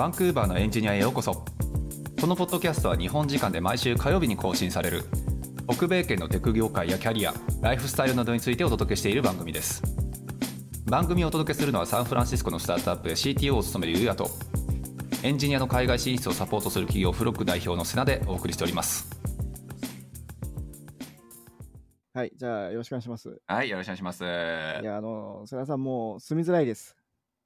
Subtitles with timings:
[0.00, 1.44] バンクーバーのエンジニアへようこそ。
[2.18, 5.04] このポッドキャストは日本時間で毎週火曜日に更新される。
[5.68, 9.82] 北米圏のテク業界やキャリアライフスタイルなどについてお届けしている番組です。
[10.86, 14.30] 番組をお届けするのはサンフランシスコのスタートアップで CTO を務めるゆうやと
[15.22, 19.06] エンジニアの海外進出をサポートする企業フロック代表のセナでお送りしております。
[22.14, 23.38] はい、じゃあよろしくお願いします。
[23.46, 24.24] はいよろしくお願いします。
[24.24, 26.96] いや、あの、世良さんもう住みづらいです。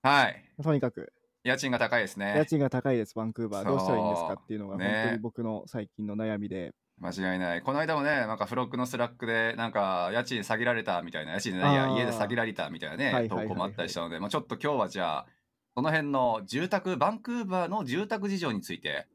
[0.04, 0.44] はい。
[0.62, 1.12] とにかく、
[1.44, 3.68] 家賃が高いですね家賃が高いです、バンクーバー。
[3.68, 6.72] どうしたらいいんですかっていうのが、本当に僕の最近の悩みで。
[7.00, 15.26] 間違いないこの間もねなんか Frog の Slack でなんか家賃詐欺られたみたいな家賃いや家で詐欺られたみたいなね、はいはいはいはい投稿もあったりしたので、まあ、ちょっと今日はじゃあ
[15.74, 19.08] その辺の住宅バンクーバーの住宅事情について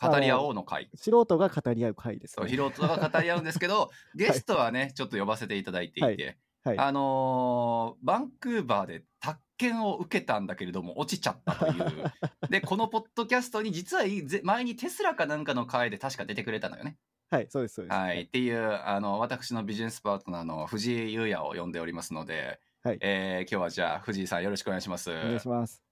[0.00, 2.48] 語り合おうの会素人が語り合う回です、ね。
[2.48, 6.38] 素人が語り合うんですけど ゲストはねちょっと呼ばせていただいていて、はい。
[6.64, 12.12] あのーバンクーバーで宅建を受けたんだけれども落ちちゃったという
[12.48, 14.04] でこのポッドキャストに実は
[14.42, 16.96] 前にテスラかなんかの回で確か出てくれたのよね。
[17.30, 17.94] はい、そうです、そうです。
[17.94, 25.10] はい、っていうあの私のビジネスパートナーの藤井優也を呼んでおりますので、はいえー今日はじゃあ藤井さんよろしくお願いします。
[25.10, 25.82] お願いします。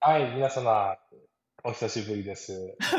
[0.00, 0.98] はい、皆様、
[1.62, 2.76] お久しぶりです。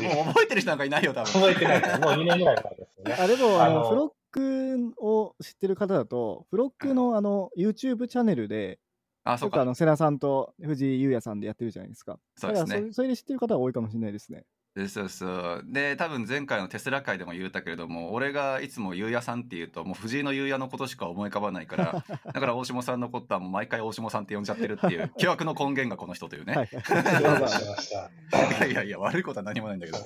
[0.00, 1.32] もう覚えてる人なんかいないよ多分。
[1.32, 3.16] 覚えてないもう2年ぐらい前ですよね。
[3.18, 8.80] あ、でも、あの、あのフロックを知ってる方だと、フロックのあの、YouTube チャンネルで、
[9.24, 12.20] あそうかあの、セナさんと藤井優也さんでやってるじゃないですか。
[12.36, 12.92] そうですねだからそれ。
[12.92, 14.46] それで知ってる方は多いかもしれないですね。
[14.74, 26.54] でそうそうで多分前回のテスラ会でも言ったけれども俺がいつも優也さんっていうともう藤井の優也のことしか思い浮かばないから だから大下さんのことはもう毎回大下さんって呼んじゃってるっていう 疑惑の根源がこの人というね。
[26.54, 26.66] はい。
[26.66, 28.10] 失礼しました。
[28.56, 29.98] いやいやいや悪いことは何もないんだけど。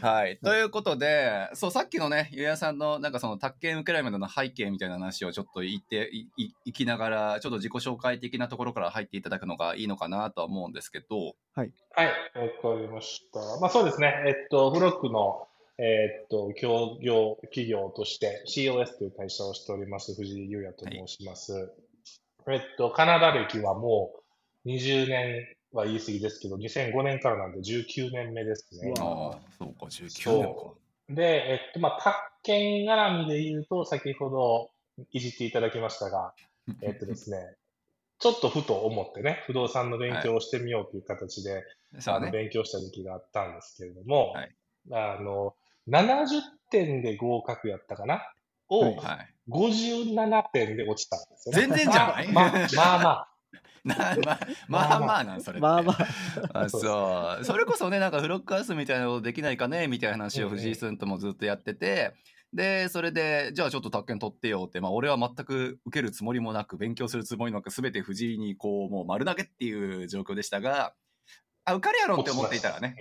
[0.00, 0.38] はい。
[0.38, 11.34] ということで、そう、さっきのね、ゆうやさんの、なんかその、宅建受けられまでの背景みたいな話をちょっと言ってい、い、いきながら、ちょっと自己紹介的なところから入っていただくのがいいのかなとは思うんですけど、
[11.94, 13.40] はい、わかりました。
[13.60, 15.46] まあそうですね、えっと、フロックの、
[15.78, 21.72] えっと、協業企業として COS という会社をしております藤井優也と申します。
[22.48, 24.12] えっと、カナダ歴はも
[24.64, 28.94] う20年は言い過ぎですけど、2005年からなんで19年目ですね。
[28.98, 30.74] ああ、そうか、19年か。
[31.08, 34.70] で、えっと、まあ、宅建絡みで言うと、先ほど
[35.12, 36.34] いじっていただきましたが、
[36.82, 37.38] えっとですね、
[38.22, 42.30] ちょっとふと思ってね、不動産の勉強をしてみようという形で、あのそうね。
[42.30, 44.54] 勉強した時期があったんですけれども、はい
[44.92, 45.54] あの、
[45.88, 46.40] 70
[46.70, 48.22] 点で合格やったかな？
[48.68, 49.34] を、はいはい。
[49.50, 51.66] 57点で落ちたんですよね。
[51.66, 52.32] 全然じゃない？
[52.32, 53.28] まあまあまあまあ。
[53.84, 55.58] なまあ、まあまあなん、それ。
[55.58, 59.88] まあまあ、あそうそれこそねなんかフロックハウスみたいなのできないかね？
[59.88, 62.14] みたいな話を藤井さんともずっとやってて、
[62.52, 70.94] でそれでじゃあちょっと宅建取ってよって、まあ、俺は全く受けるつもりもなく勉強するつもりもなく全て藤井にこうもう丸投げっていう状況でしたが
[71.64, 72.96] あ受かるやろって思っていたらね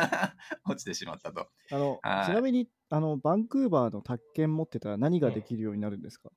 [0.64, 1.48] 落ちてしまったと。
[1.70, 6.30] あのはいちなみにあのバンクーバーの宅建持ってたら何ができるようになるんですか、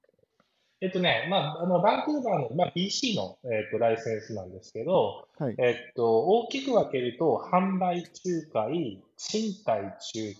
[0.83, 5.56] えっとね、まあ、あの、バンクーバーの、まあ、BC の、えっと、ライセンスなんですけど、はい。
[5.59, 9.83] えっと、大きく分けると、販売仲介、賃貸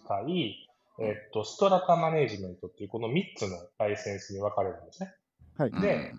[0.04, 0.71] 仲介、
[1.04, 5.14] えっと、 strata management っていう、この3つのライセンスに分かれるんですね。
[5.58, 5.72] はい。
[5.72, 6.14] で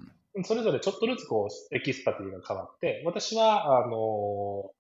[0.45, 4.73] それぞれちょっとずつこう、 expertise が変わって、私は、あの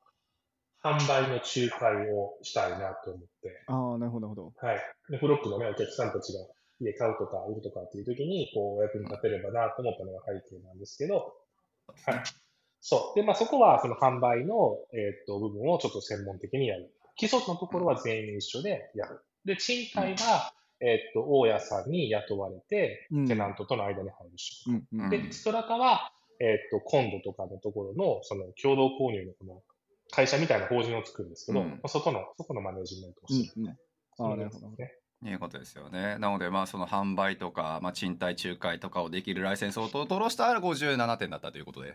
[0.82, 4.66] 販売の仲介をしたいなと思って、ああ、なるほど、なるほど。
[4.66, 4.80] はい。
[5.10, 6.40] で、フロックのね、お客さんたちが
[6.80, 11.34] 家買うとか売るとかっていう時に、こう、役に立てればなと思ったのが背景なんですけど、
[12.06, 12.22] はい。
[12.80, 13.18] そう。
[13.18, 16.92] で、まあ、そこは、その販売の、えーっと、部分をちょっと専門的にやる。
[17.14, 19.20] 基礎のところは全員一緒でやる。
[19.44, 24.70] で、賃貸は、えーっと、大家さんに雇われて、うんテナントとの間に入る仕事。
[24.70, 25.10] うんうん。
[25.10, 29.62] で、ストラタは、えーっと、コンドとかのところの、その、共同購入のこの、
[30.10, 33.62] 会社みたいな法人を作るんですけど、うんまあそこの、そこのマネジメントをうんする。
[33.62, 33.68] うん。
[33.70, 34.68] ああ、なるほど。
[34.70, 34.92] ね。
[35.24, 36.16] いうことですよね。
[36.18, 41.94] なので、まあ、その販売とか、まあ、賃貸仲介とかをできるライセンスを取ろうしたら57点だったということで。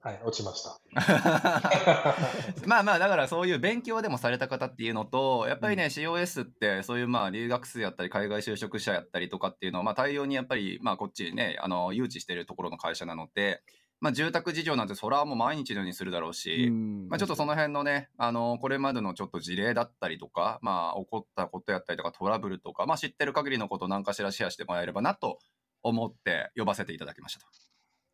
[0.00, 0.80] はい、落ちました。
[2.66, 13.62] まあまあだからそういう勉強でもされた方っていうのとやっぱりね、COS ってそういうまあ留学生やったり海外就職者やったりとかっていうのをまあ対応にやっぱりまあこっちにねあの誘致してるところの会社なので、
[14.04, 25.38] まあ、住宅事情なんてそれはもう毎日のようにするだろうし、うんまあ、ちょっとその辺のね、あのこれまでのちょっと事例だったりとか、まあ、起こったことやったりとか、トラブルとか、まあ、知ってる限りのことを何かしらシェアしてもらえればなと
[25.82, 27.46] 思って呼ばせていただきましたと。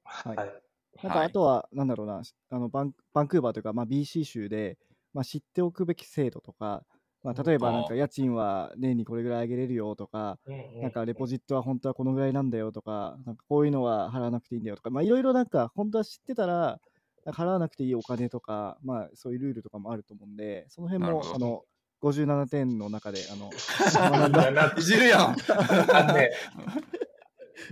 [0.04, 0.62] はいはい。
[1.02, 4.78] なんかあとは、なんだろうな、あのバンバンクーバーというか、まあ、BC 州で、
[5.12, 6.84] まあ、知っておくべき制度とか、
[7.22, 10.38] まあ、例えばなんか家賃は年にこれぐらい上げれるよとか、
[10.81, 16.81] なんかレポジットは本当はこのぐらいなんだよとか、なんかこういうのは払わなくていいんだよとか、まあいろいろなんか本当は知ってたら、
[17.26, 21.64] 払わなくていいお金とか、まあ、そういうルールとかもあると思うんで、その辺もあの
[22.02, 23.50] 57点の中であの。
[24.78, 25.37] いじるやん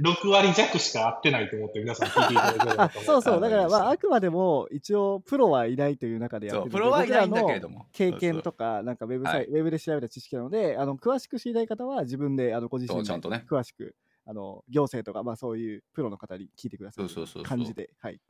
[0.00, 7.86] 6割弱しか合ってないと思って皆さん聞いていただければあと思 そうそう、だから、まあ、ああくまでも一応、プロはいないという中でやってるプロはいないんだけれども。
[7.92, 9.46] 経験とか、なんかウェブサイ、はい。
[9.46, 13.44] ウェブで調べた知識なので、あの詳しく知りたい方は自分であのご自身でそうちゃんとね。
[13.48, 13.94] 詳しく、
[14.26, 17.08] あの行政とか、まあ、そういうプロの方に聞いてください。
[17.08, 18.20] そうそうそう感じで、はい。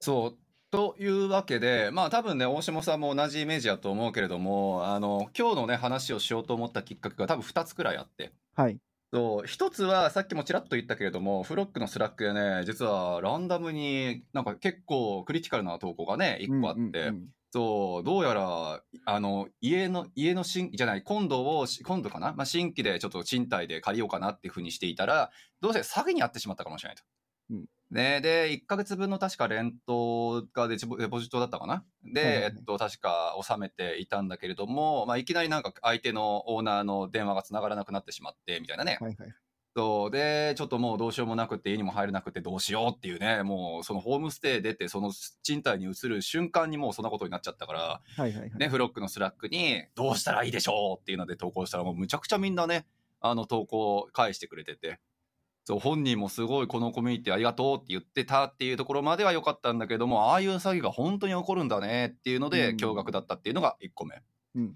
[0.00, 0.38] そう
[0.70, 8.32] というわけでまあ多分ね大下さんも同じイメージやと思うけれどもあの今日のね話をしようと思ったきっかけが多分2つくらいあって。
[8.54, 8.78] はい。
[9.14, 17.24] そう一つはさっきもちらっと言ったけれども Frog の Slack でね実はランダムになんか結構クリティカルな投稿がね1個あって、うんうんうん
[17.54, 25.30] そうどうやらあの家の家の新じゃない今度を今度かな、まあ、新規でちょっと賃貸で借りようかなっていうふうにしていたら
[25.60, 27.04] どうせ詐欺に遭ってしまったかもしれないと。
[27.50, 27.64] うん
[27.94, 30.76] ね、で1か月分の確か rent がデ
[31.08, 31.84] ポジットだったかな。
[32.02, 39.34] で、えっと、確か納めていたんだけれども、まあ、いきなりなんか相手のオーナーの電話がつながらなくなってしまってみたいなね、はいはい。
[39.76, 40.10] そう。
[40.10, 43.44] でちょっともうどうしようもなくて家にも入れなくてどうしようっていうね。
[43.44, 45.12] もうそのホームステイ出てその
[45.44, 48.50] 賃貸に移る瞬間にもうそんなことになっちゃったから、はいはいはい。
[48.56, 52.86] ね、 Frog の Slack にどうしたらいいでしょうっていうので投稿したらもうむちゃくちゃみんなね
[53.20, 54.98] あの投稿を返してくれてて
[55.64, 64.22] そう本人もすごいこのコミュニティありがとうって言ってたっていうところまでは良かったんだけどもああいう詐欺が本当に起こるんだねっていうのでうん驚愕だったっていうのが1個目。
[64.54, 64.74] うん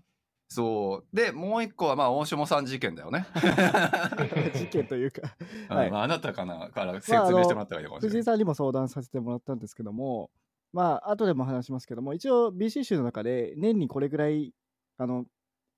[0.51, 3.27] そうでもう一個はまあ大下さん事件だよね。
[4.57, 5.37] 事件というか、
[5.69, 8.17] うんはいまあ、あなたかなから説明してもらったらいいのかもしれない。
[8.17, 10.31] 藤井さんにも相談させてもらったんですけども、
[10.73, 14.55] まあ、後でも話しますけども、一応 BC 州の中で年にこれぐらい、
[14.97, 15.27] あの、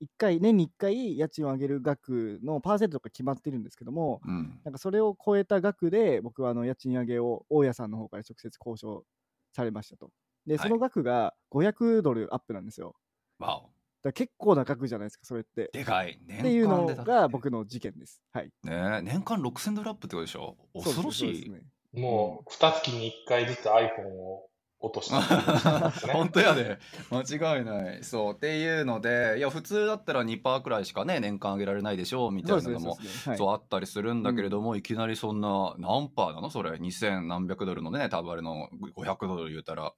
[0.01, 9.05] 一回、年に1回家賃を上げる額のパーセントが決まってるんですけども、うんなんかそれを超えた額で、僕はあの家賃上げを大家さんの方から直接交渉
[9.53, 10.11] されましたと。
[10.47, 12.95] で、はいその額が500ドルアップなんですよ。
[13.39, 13.69] わお
[14.03, 15.69] だ結構な額じゃないですか、それって。
[15.71, 16.13] でかい。
[16.13, 18.23] っていうの年間でだってが僕の事件です。
[18.33, 18.51] はい。
[18.63, 20.57] ね年間6000ドルアップってことでしょ？
[20.73, 21.49] 恐ろしい。
[21.49, 21.61] ね。
[21.93, 24.49] もう、二月に1回ずつ iPhone を
[24.81, 26.79] 落としてるんですね本当やで。
[27.11, 28.03] 間違いない。
[28.03, 32.97] そうっていうのでいや普通だったら2%くらいしかね年間上げられないでしょうみたいなのも
[33.37, 34.81] そうあったりするんだけれども、い。
[34.81, 36.49] きなりそんな何パーなの？
[36.49, 36.71] それ。
[36.71, 39.93] 2000何百ドルのね多分あれの500ドル言うたら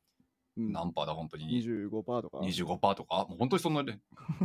[0.57, 0.71] うん。
[0.71, 2.39] 何パーだ本当に？25%とか。
[2.39, 3.25] 25%とか？
[3.29, 3.99] もう本当にそんなね。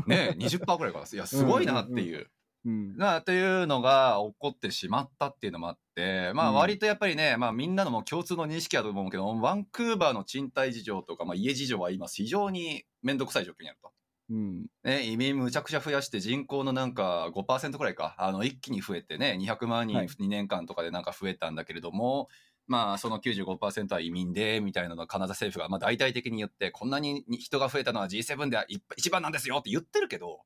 [0.06, 1.00] ね20%くらいか。
[1.00, 2.30] らいやすごいなっていう。
[2.68, 2.96] うん。
[2.98, 13.90] なというのが起こってしまったっていうのもあってまあうん割とやっぱりね、まあ、みんなのも共通の認識だと思うけどワンクーバーの賃貸事情とか、まあ、家事情は今非常に面倒くさい状況にあると。
[14.30, 14.66] うん。
[14.84, 22.28] ね、移民むちゃくちゃ増やして人口のなんか5%くらいかあの一気に増えてね200万人はい2年間とかでなんか増えたんだけれども、
[22.66, 28.58] まあその95%は移民でみたいなのをカナダ政府がまあ大々的に言ってこんなに人が増えたのは G7 で
[28.96, 30.42] 一番なんですよって言ってるけど、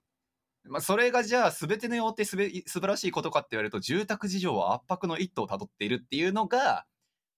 [0.65, 6.87] まあ、それがじゃあ全てのよってすべ素晴らしいことかって言われると住宅事情は圧迫の一途をたどっているっていうのが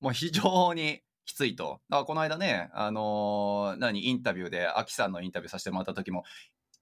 [0.01, 1.81] もう非常にきついと。
[1.89, 6.25] だからこの間ね、あのー何、インタビューで、アキさんのインタビューさせてもらった時も、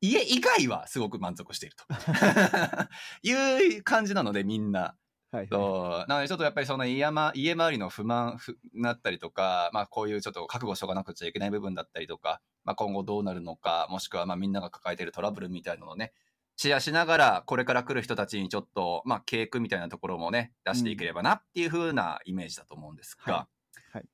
[0.01, 1.85] 家以外はすごく満足していると。
[3.23, 4.97] いう感じなので、みんな。
[5.31, 5.49] はい。
[5.49, 16.13] そうなので、ちょっとやっぱりその家,、ま、家周りの不満ふなったりとか、まあこういうちょっと覚悟しとかなくちゃいけない部分だったりとか、まあ今後どうなるのか、もしくはまあみんなが抱えているトラブルみたいなのをね、
[16.57, 23.49] シェアしながら、これから来る人たちにちょっと、まあ、ケークみたいなところもね、出していければなっていう風なイメージだと思うんですが、は
[23.93, 23.99] い。
[23.99, 24.09] はい。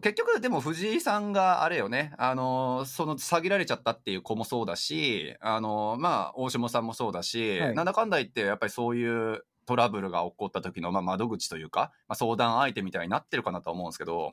[0.00, 7.74] 結局、でも藤井さんがあれよね、あのーその詐欺られちゃったっていう子もそうだし、あのーまあ、大下さんもそうだし、はい。
[7.74, 14.32] なんだかんだ言って、やっぱりそういうトラブルが起こった時の、まあ、窓口というか、まあ、相談相手みたいになってるかなと思うんですけど、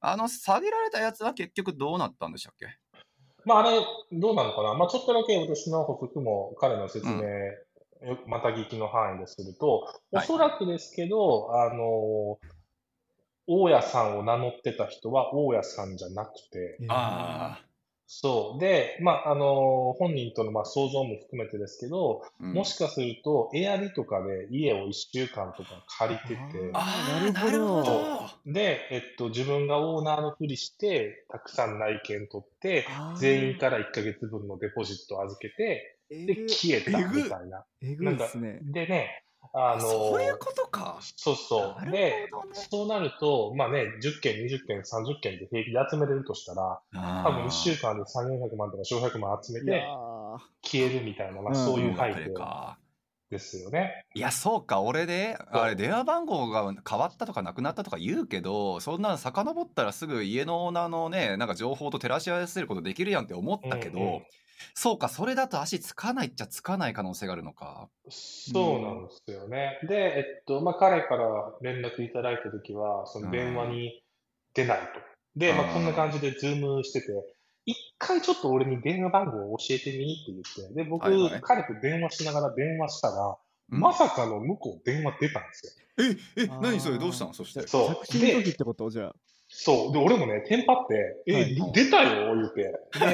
[0.00, 2.66] あの、詐欺られたやつは結局どうなったんでしたっけ？
[3.44, 3.80] まあ、あれ、
[4.12, 4.74] どうなのかな？
[4.74, 7.22] まあ、ちょっとだけ私の補足も彼の説明、
[8.08, 10.26] よまた聞きの範囲ですると、おはい。
[10.26, 12.38] そらくですけど、あの、
[13.46, 16.86] 大家さんを名乗ってた人は大家さんじゃなくて、えー。
[16.88, 17.60] あ
[18.12, 18.60] そう。
[18.60, 22.54] で、まあ、あの、本人とのまあ想像も含めてですけど、あ、うん。
[22.54, 28.52] もしかすると、エアリとかで家を1週間とか借りてて、あーなるほど。
[28.52, 32.84] で、えっと、自分がオーナーのふりして、たくさん内見取って、
[33.20, 37.64] 全員から1ヶ月分のデポジットを預けて、で、消えたみたいな。
[37.80, 38.04] えぐ。
[38.06, 38.58] ないんかですね。
[38.62, 40.98] でね、あの、そういうことか。
[41.00, 41.80] そうそう。
[41.80, 46.80] なるで、そうなると、まあね、10件、20件、30件で平気で集めれるとしたら、
[47.24, 52.34] 多分1週間で3、400万とか400万集めてー消えるみたいな、まあうんそういう背背景。
[52.34, 52.78] か。
[53.30, 54.06] ですよね。
[54.14, 64.22] いや、そうか、俺で、あれ、電話番号が変わったとかなくなったとか言うけど、そんなの遡ったらすぐ家のオーナーのね、なんか情報と照らし合わせることできるやんって思ったけど、うんうん
[64.74, 67.88] そうか、それだと足つかないっちゃつかない可能性があるのか。
[68.08, 69.78] そうなんですよね。
[69.88, 74.02] で、えっと、まあ、彼から連絡いただいたときは、その電話に
[74.54, 74.86] 出ないと。
[75.36, 77.06] で、まあ、うんこんな感じでズームしてて、
[77.66, 83.36] 一回ちょっと俺に電話番号を教えてみって言って、で、僕、はいはい彼と電話しながら電話したら、
[83.72, 83.80] うん？
[83.80, 85.72] まさかの向こう電話出たんですよ。
[86.36, 87.32] え、え、何それどうしたの？
[87.34, 87.66] そして。
[87.68, 88.90] そう着信の時ってこと？
[88.90, 89.14] じゃあ。
[89.48, 89.92] そう。
[89.92, 92.62] で、俺もね、テンパって、え、はい出たよ言うて。
[92.98, 93.08] で、い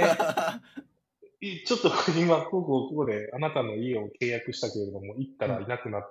[1.40, 6.02] ちょっと今、ここ、ここであなたの家を契約したけれども、行ったらいなくなっ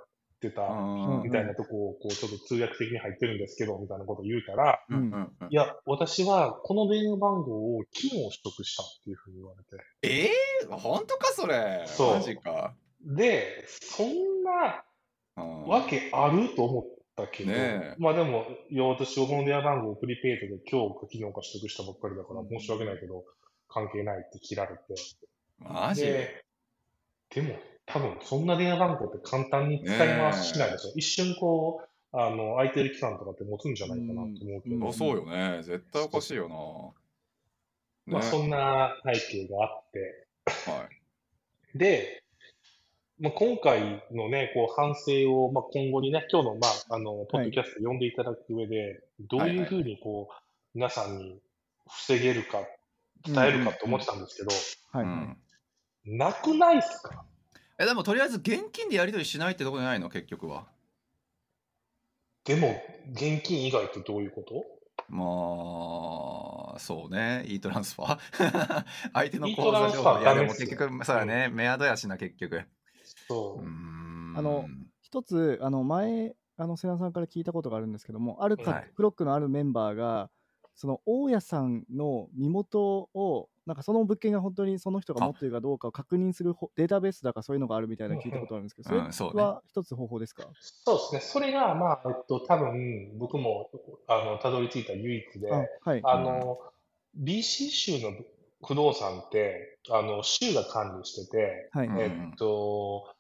[0.42, 4.80] てた、うんみたいなとこを、こう、ちょっと通訳的に入ってるんですけど、みたいなことを言うたら、
[5.50, 9.84] いや、私はこの電話番号を昨日取得したっていうふうに言われて。
[10.04, 11.84] えー、本当かそれ？
[11.88, 12.76] そうマジか。
[13.04, 14.84] で、そんな
[15.38, 23.24] うんわけあると思ったけど、ねえまあでも、いや、私はこの電話番号をプリペイトで今日か昨日か取得したばっかりだから申し訳ないけど、
[23.76, 24.82] 関係ないって切られて。
[25.60, 26.04] マジ？
[26.04, 26.46] で、
[27.36, 30.94] でも、多分そんな電話番号って簡単に使い回ししないでしょ。
[30.96, 35.62] 一瞬こう、あの、空いてる期間とかって持つんじゃないかなと思うけど、うんあそうよね。
[35.64, 36.48] 絶対おかしいよ
[38.08, 38.14] な。
[38.14, 39.12] まあそんな背
[39.44, 40.28] 景があって、
[40.72, 40.88] は
[41.74, 41.78] い。
[41.78, 42.24] で、
[43.20, 50.34] まあ、今回のね、こう反省を、まあ、今後にね、今日の、まあ、あの、ポッドキャスト読んでいただく上で、どういうふうにこう、
[50.74, 51.40] 皆さんに
[51.90, 52.60] 防げるか、
[53.26, 54.50] 伝えるかって思ってたんですけど、
[54.92, 55.06] はい。
[55.06, 55.38] うん
[56.08, 57.26] なくないっすか？
[57.80, 60.10] え、でもとりあえず現金でやり取りしないってとこじゃないの？
[60.10, 60.68] 結局は。
[62.44, 62.80] でも、
[63.12, 64.64] 現金以外ってどういうこと？
[65.10, 67.44] まあ、そうね。
[67.48, 70.20] e トランスファー 相手の e 口座情報。
[70.20, 71.50] いや、でも結局、そうだね。
[71.52, 72.64] メアドやしな、結局。
[73.28, 73.68] そう
[74.38, 74.68] あの
[75.02, 80.30] 一つ、あの、前、あの、瀬名さんから聞いたことがあるんですけども、あるか、はいフロックのあるメンバーが、
[80.76, 91.22] その、大家さんの身元を、なんかその物件が本当にその人が持っているかどうかを確認するほデータベースだかそういうのがあるみたいな聞いたことあるんですけど、うんうんそれは一つ方法ですか、そうですね。
[91.22, 93.72] それが、まあ、えっと、多分、僕も、
[94.08, 96.02] あの、たどり着いた唯一で、あはい。
[96.04, 96.60] あの、
[97.18, 98.14] BC 州の
[98.66, 101.88] 不動産って、あの、州が管理してて、はい。
[101.88, 103.16] うんえっと、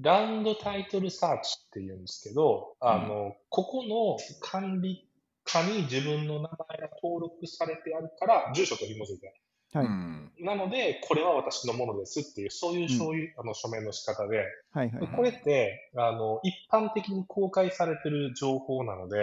[0.00, 5.06] ランドタイトルサーチって言うんですけど、あの、ここの管理
[5.44, 9.34] 下に自分の名前が登録されてあるから、住所と紐付いて
[9.72, 9.86] はい。
[9.86, 14.90] うんなので、これは私のものですっていう、そういう、うんそういうあの署名の仕方で、はい。
[14.90, 15.08] はい。
[15.14, 19.18] これって、あの、一般的に公開されてる情報なので、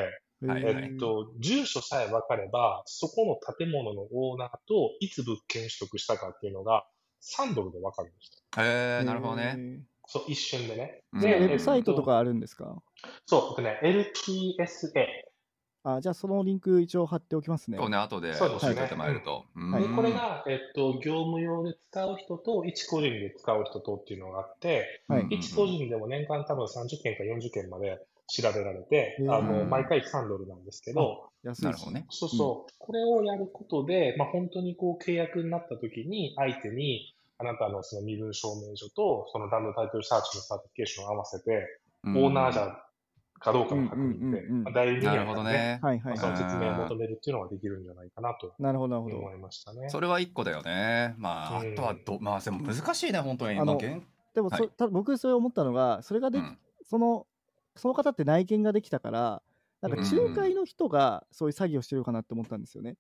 [0.47, 6.85] はいはいえっと、住所さえ分かれば、そこの建物のオーナーといつ物件取得したかっていうのが、
[7.21, 8.63] 3ドルで分かるんですよ。
[8.63, 9.81] へえ、なるほどね。
[10.07, 11.03] そう、一瞬でね。
[11.11, 12.81] うんでウェブサイトとかあるんですか？
[13.25, 15.28] そう、えっとね、LTSA。
[15.83, 17.77] あ、じゃあそのリンク一応貼っておきますね。
[17.77, 18.75] そうね、後でそうですね。
[18.75, 19.45] 教えてもらえると。
[19.55, 25.21] はいで、これが、えっと、業務用で使う人と、一個人で使う人とっていうのがあって、はい。
[25.21, 32.05] うん一個人でも年間多分30件か40件まで調べられてあの、うん毎回3ドルなんですけど、安いしなるほどね。
[32.09, 42.25] そうそう、これをやることで、まあ、本当にこう契約になった時に、相手に、あなたのその身分証明書と、そのダムタイトルサーチのサーティフィケーションを合わせて、うん。
[42.25, 42.77] オーナーじゃ
[43.39, 45.79] かどうかの確認で代理人なるやからね、ほどね。
[45.81, 49.17] はいはいまあその説明を求めるっていうのができるんじゃないかなとなるほど、なるほど。
[49.17, 49.89] 思いましたね。
[49.89, 51.15] それは一個だよね。
[51.17, 53.55] まあ、あうんとはど、まあ、でも難しいね、本当に。
[54.33, 57.27] でもそ、はいた僕それ思ったのが、それができ、うんその、
[57.75, 59.41] その方って内見ができたから、
[59.81, 62.97] なんかうん仲介の人がそういう詐欺をしてるかなって思ったんですよね。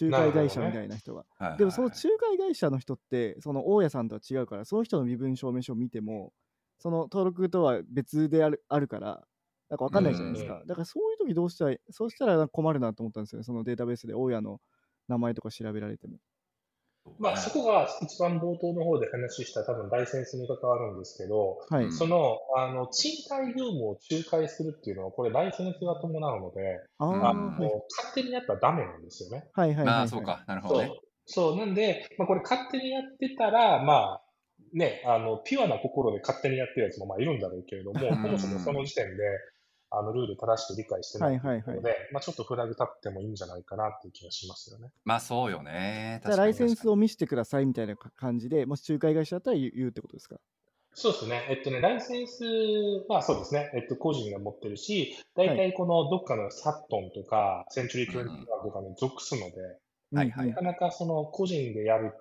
[0.00, 1.24] 仲介会社みたいな人が。
[1.36, 6.32] はいはいでもその仲介会社の人って、その大家さんとは違うから、その人の身分証明書を見ても、
[6.78, 9.22] その登録とは別であるあるから、
[9.72, 10.60] なんかわかんないじゃないですか。
[10.62, 13.44] うだからそういう時どうしたら、そうしたら困るなと思ったんですよね。
[13.44, 14.60] そのデータベースで大家の
[15.08, 16.18] 名前とか調べられても。
[17.18, 21.84] まあ、そこが一番冒頭の方で話した多分ライセンスに関わるんですけど、はい。
[21.84, 26.60] うんその、あの、賃貸業務を仲介するっていうのは、これライセンスが伴うので、
[26.98, 29.48] ああ、うんあはいの、勝手にやったらダメなんですよね。
[29.54, 29.96] はいはいはい、はい。
[30.00, 30.44] ああ、そうか。
[30.46, 31.00] なるほどそうね。。
[31.24, 31.56] そう。
[31.56, 34.22] なんで、まあ、これ勝手にやってたら、まあ、
[34.72, 39.22] ね、あの、ピュアな心で勝手にやってるやつもまあいるんだろうけれども、そもそもその時点で、
[39.94, 44.90] あの、ルール正しく理解してないということで、はいはいまあ、ちょっとフラグ立ってもいいんじゃないかなっていう気がしますよね。
[45.04, 46.20] まあ、そうよね。
[46.24, 46.92] じゃあライセンスを。
[46.92, 50.36] を見せてくださいみたいな感じで、もし仲介会社だったら言う言うってことですか？
[50.94, 51.46] そうですね。
[51.48, 52.44] えっとね、ライセンス
[53.08, 53.70] はそうですね。
[53.74, 59.78] えっと、個人が持ってるし、大体このどっかのサットンとか、センチュリー21とかに属すので、
[60.14, 62.12] はいはいなかなかその個人でやる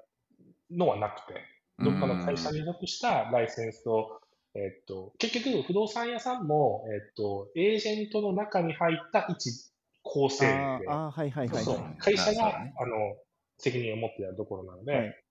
[0.71, 1.33] のはなくて、
[1.79, 4.20] どっかの会社に属したライセンスを
[4.53, 9.71] えっと、結局、不動産屋さんも、えっと、エージェントの中に入った一
[10.03, 11.65] 構成で、ああ、はいはいはい、
[11.99, 13.15] 会社が、ね、あの、
[13.57, 15.23] 責任を持ってやるところなので、はい、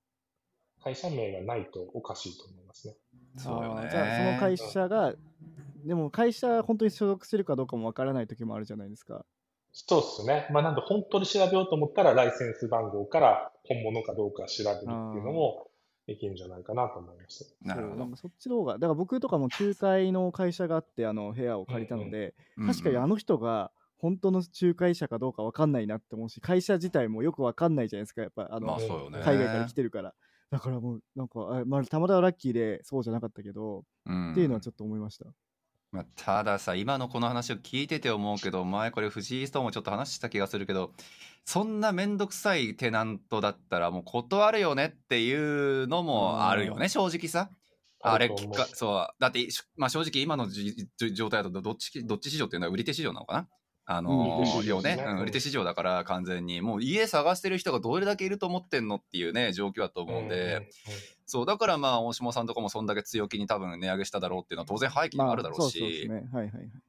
[0.85, 2.95] 会社名がないとおかしいと思いますね。
[3.37, 3.89] そうよね。
[3.91, 5.15] じゃあ、その会社が、
[5.85, 9.25] でも会社本当に所属してるかどうかもわからない時もあるじゃないですか。
[9.73, 10.49] そうですね。
[10.51, 15.70] まあ、なんで本当に調べようと思ったら、ライセンス番号から本物かどうか調べるっていうのも
[16.11, 17.57] できるんじゃないかなと思います。
[17.63, 17.95] なるほど。
[18.01, 30.15] なんかそっちの方が、だから僕とかも仲介の会社があって、あの部屋を借りたので、うんうん、確かにあの人が本当の仲介者かどうか分かんないなって思うし、会社自体もよく分かんないじゃないですか、やっぱあの、まあね、海外から来てるから。
[30.51, 35.27] だからもう、なんか、あまあ、たまたまラッキーでそうじゃなかったけど、うん、っていうのはちょっと思いました。
[35.93, 40.93] まあ、たださ、今のこの話を聞いてて思うけど、前これ藤井ともちょっと話した気がするけど、
[41.45, 47.51] そんなめんどくさいテナントだったらもう断るよねっていうのもあるよね、正直さ。
[48.03, 48.31] あれ
[48.73, 49.09] そう。
[49.19, 53.49] だって、まあ正直今の状態だとどっち、どっち市場っていうのは売り手市場なのかな
[53.93, 60.71] あのー、要ね、うん、売り手市場だから完全に、もう家探してる人がどれだけいると思ってんのっていうね、状況だと思うんで、
[61.27, 66.09] そう、だからまあ、大下さんとかもそんだけ強気に多分値上げしただろうっていうのは当然廃棄にもあるだろうし、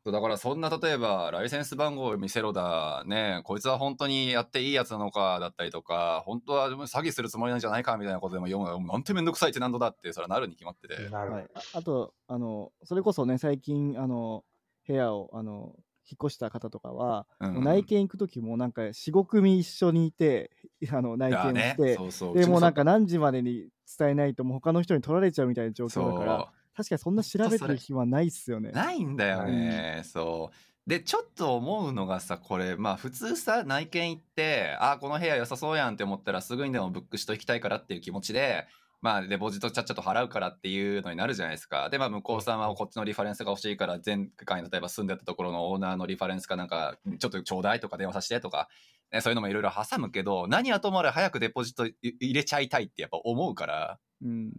[0.05, 8.87] だからそんな例えば、ライセンス番号を見せろだ、ね、こいつは本当にやっていいやつなのかだったりとか、本当は詐欺するつもりなんじゃないかみたいなことでも読む。
[8.87, 11.07] なんてめんどくさいって何度だって、それはなるに決まってて。
[11.09, 14.43] はい、あと、あの、それこそね、最近、あの、
[14.87, 15.75] 部屋を、あの、
[16.09, 20.51] 引っ越した方とかは、うん、内見行く時もなんか45組一緒にいて
[20.91, 22.37] あの内見して、ね、そうそう。
[22.37, 23.67] でもなんか何時までに
[23.97, 28.71] 伝えないともう他の人に取られちゃうみたいな状況だから確かにそんな調べてる暇ないっすよね。
[28.71, 30.55] ないんだよね、うん、そう。
[30.87, 38.67] でちょっと思うのがさこれまあ普通さ内見行ってあこの部屋良さそうやんって思ったらすぐにでもブックしときたいからっていう気持ちで
[39.01, 41.89] まあ、デポジットちゃっちゃと払うからっていうのになるじゃないですか。
[41.89, 48.69] で、まあ、向こうさんはこっちのリファレンスが欲しいから、前回、例えば住んでたところのオーナーのリファレンスかなんか、ちょっとちょうだいとか電話させてとか、
[49.11, 54.51] ね、そういうのもいろいろ挟むけど、何はともあれ早くデポジット入れちゃいたいってやっぱ思うから、うん、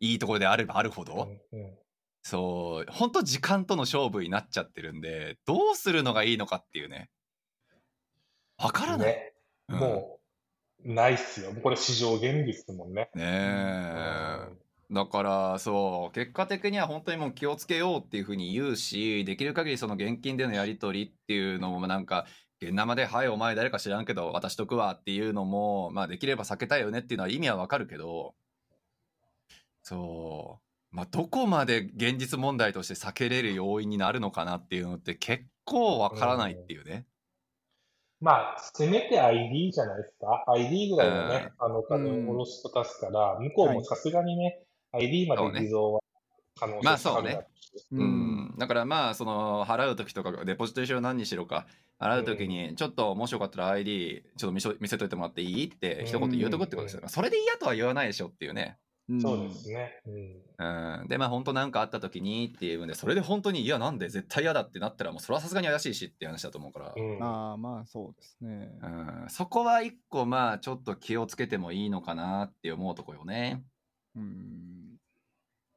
[0.00, 1.74] いいところであればあるほど、うんうん、
[2.22, 7.10] そう、本当時間との勝負になっちゃってるんで、どうするのがいいのかっていうね。
[8.58, 9.08] わからない。
[9.08, 9.32] ね、
[9.68, 10.17] もう、
[10.84, 11.52] ないっすよ。
[11.62, 13.10] これ市場原理ですもんね。
[13.14, 14.68] ねえ。
[14.90, 22.26] だからそう結果的には本当にもう気をつけようっていうふうに言うしできる限りその現金でのやり取りっていうのもなんか
[22.62, 28.34] 現生で「はいお前誰か知らんけど渡しとくわ」っていうのもまあできれば避けたいよねっていうのは意味はわかるけど
[29.82, 30.60] そ
[30.92, 37.04] うまあどこまで現実問題として避けれる要因になるのかなっていうのって結構わからないっていうね。
[38.20, 40.44] まあ、せめて ID じゃないですか。
[40.48, 44.60] ID ぐらいのね、あの、お金を下ろすと助から、向こうもさすがにね、
[44.92, 46.00] ID まで偽造は
[46.58, 47.46] 可能性まあそうね。
[47.92, 48.54] うん。
[48.58, 51.66] だからまあ、その、払うときとか、デポジット一緒何にしろか、
[52.00, 55.66] 払うときに、ちょっと、もしよかったら ID、ちょっと見せ見せといてもらっていい？
[55.66, 57.02] って一言言うとくってことですよ。
[57.06, 58.78] それで嫌とは言わないでしょっていうね。
[59.20, 60.02] そうですね。
[60.06, 61.00] うん。
[61.00, 66.94] うん、で、まあ本当なんかあった時にっていうんで、それで本当に、いや、なんで絶対嫌だってなったら、もうそれはさすがに怪しいしって話だと思うから。
[66.94, 68.70] うん、ああ、まあそうですね。
[68.82, 69.24] うん。
[69.28, 73.64] そこは一個、まあちょっと気をつけてもいいのかなって思うとこよね。
[74.14, 74.96] うん。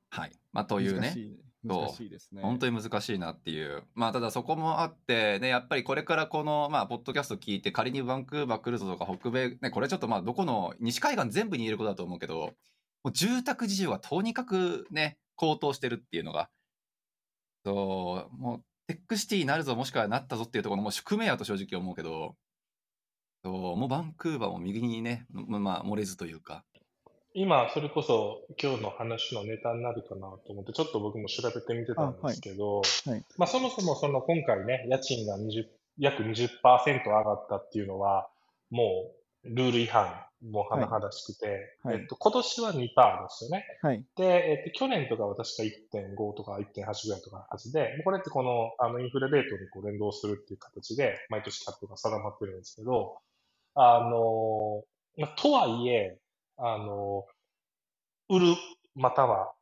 [0.10, 0.32] はい。
[0.52, 1.15] まあというね。
[1.63, 2.41] 難しいですね。
[2.41, 3.84] 本当に難しいなっていう。
[3.94, 12.54] まあ、ただそこもあって、ね、やっぱりこれからこの、まあ、ポッドキャスト聞いて、仮にバンクーバー来るぞとか、北米、ね、これちょっとまあ、どこの、西海岸全部に言えることだと思うけど、
[13.04, 16.50] もう住宅事情がとにかくね、高騰してるっていうのが、
[17.66, 22.36] そう、もうテックシティになるぞ、もしくはなったぞっていうところの宿命やと正直思うけど、
[23.44, 26.64] そうもうバンクーバーも右にね、まあ、漏れずというか。
[27.34, 35.66] 今、それこそ今日の話のネタになるかなと思って、ちょっと僕も調べてみてたんですけど、はいはい、まあ、そもそもその今回ね、家賃が20
[35.98, 38.28] 約20%上がったっていうのは、
[38.70, 42.89] もうルール違反もう甚だしくて、はい、えっと、今年は2%で
[43.30, 43.65] すよね。
[43.82, 44.04] はい。
[44.15, 53.17] で、えっと、去年とかは確か1.5とか1.8ぐらいとかはずで、これってこの、あの、インフレレートにこう連動するっていう形で、毎年キャップが定まってるんですけど、
[53.75, 54.84] あの、
[55.17, 56.17] まあ、とはいえ、
[56.58, 57.25] あの、
[58.30, 58.56] 売る、
[58.95, 59.54] または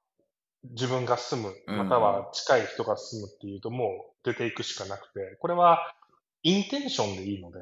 [0.63, 5.93] 自分が住む、または近い人が住むっていうと、もう出ていくしかなくて、これは
[6.43, 7.59] インテンションでいいので、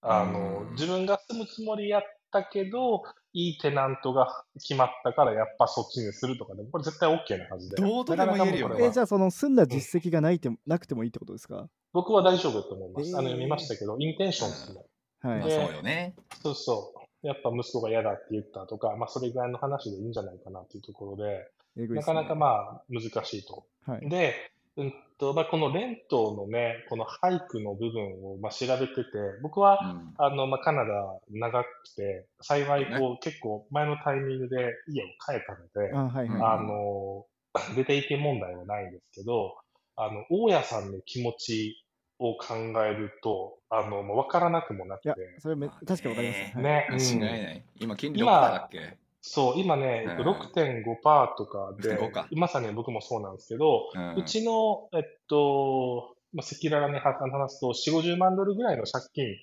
[0.00, 7.76] あの、自分が住むつもりやっったけど、いいテナントが決まったから、やっぱそっちにするとかでも、これ絶対 OK なはずで。
[7.76, 8.84] どうとでも言えるよね。
[8.84, 11.68] え、じゃあ、その住んだ実績がないて、うん、なくてもいいってことですか？
[11.92, 13.10] 僕は大丈夫だと思います。
[13.10, 14.84] えー、あの、読みましたけど、インテンションですね。
[15.20, 15.42] はい。
[15.42, 16.14] そうよね。
[16.42, 21.50] そうそやっぱ息子が嫌だって言ったとか、まあ、それぐらいの話でいいんじゃないかなっていうところで、
[21.94, 23.64] なかなかまあ難しいと。
[23.86, 24.34] はい、で、
[24.78, 29.02] うんとまあ、このレントのね、この俳句の部分をまあ調べてて、
[29.42, 37.26] 僕は、うん、あのまあ、カナダ長くて、幸いこう、ね、結構前のタイミングで家を変えたので、あ、はいはい、あの
[37.74, 39.56] 出ていけ問題はないんですけど、
[39.96, 41.84] あの大家さんの気持ち
[42.20, 45.08] を考えると、あの、もう分からなくもなくて。
[45.08, 46.58] いや、それめ確か分かります。
[46.58, 46.88] ね。
[46.90, 47.64] 間違いない。
[47.80, 48.96] 今、金利6%だっけ？
[49.30, 51.98] そう、今ね、うん、6.5%とかで、
[52.32, 59.36] まさに僕もそうなんですけど、うん、うちの、えっと、まあ、赤裸々に話すと、4、50万ドルぐらいの借金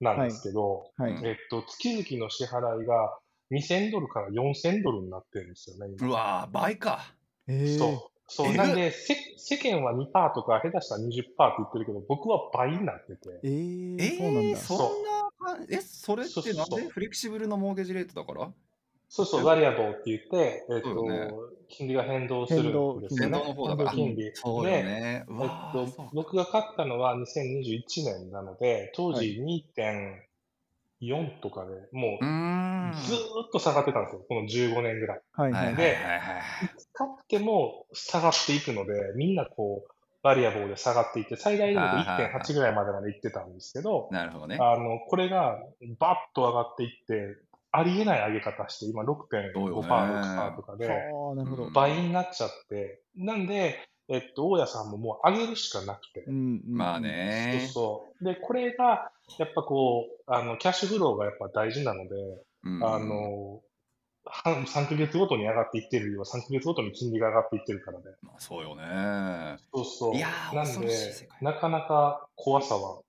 [0.00, 3.18] なんですけど、はいはい、えっと、月々の支払いが
[3.50, 5.92] 2000ドルから4000ドルになってるんですよね。
[6.00, 7.14] うわ倍か。
[7.48, 8.12] そう。
[8.28, 11.14] そう、なんで、せ世間は2%とか、下手したら20%って
[11.58, 13.40] 言ってるけど、僕は倍になってて。
[13.42, 14.56] えー、えー、そうなんだ。
[14.58, 18.52] そんな、え、それってなんでフレキシブルなモーゲージレートだから？
[19.14, 21.30] そうそう、バリアボーって言って、えっ、と、ね、
[21.68, 23.36] 金利が変動するんですよね。
[23.36, 23.90] 変動の方だから。
[23.90, 24.30] 金利。
[24.32, 25.26] そうね。
[25.28, 29.38] えっと、僕が買ったのは2021年なので、当時
[30.98, 32.24] 2.4とかで、もう、
[32.96, 33.16] ずー
[33.48, 34.24] っと下がってたんですよ。
[34.26, 35.20] この15年ぐらい。
[35.32, 35.98] はいはい、で、
[36.94, 44.56] 買っても下がっていくので、みんなこう、バリアボーで下がっていって、最大でも1.8ぐらいまでまでいってたんですけど、なるほどね。
[44.58, 45.58] あの、これが
[45.98, 47.36] バッと上がっていって、
[47.72, 50.88] ありえない上げ方して、今6.5%、6%とかで、
[51.72, 56.24] 倍になっちゃって、なんで、えっと、大家さんももう上げるしかなくて。
[56.30, 57.60] まあね。
[57.62, 58.24] そうそう。
[58.24, 62.14] で、これが、やっぱこう、あの、キャッシュフローがやっぱ大事なので、
[62.64, 63.62] うん、あの、
[64.24, 66.24] 3ヶ月ごとに上がっていってるよ。
[66.24, 68.04] 3ヶ月ごとに金利が上がっていってるからね。
[68.22, 69.56] まあ、そうよね。
[69.72, 70.14] そうそう。
[70.14, 70.88] いやなんで、
[71.40, 73.00] なかなか怖さは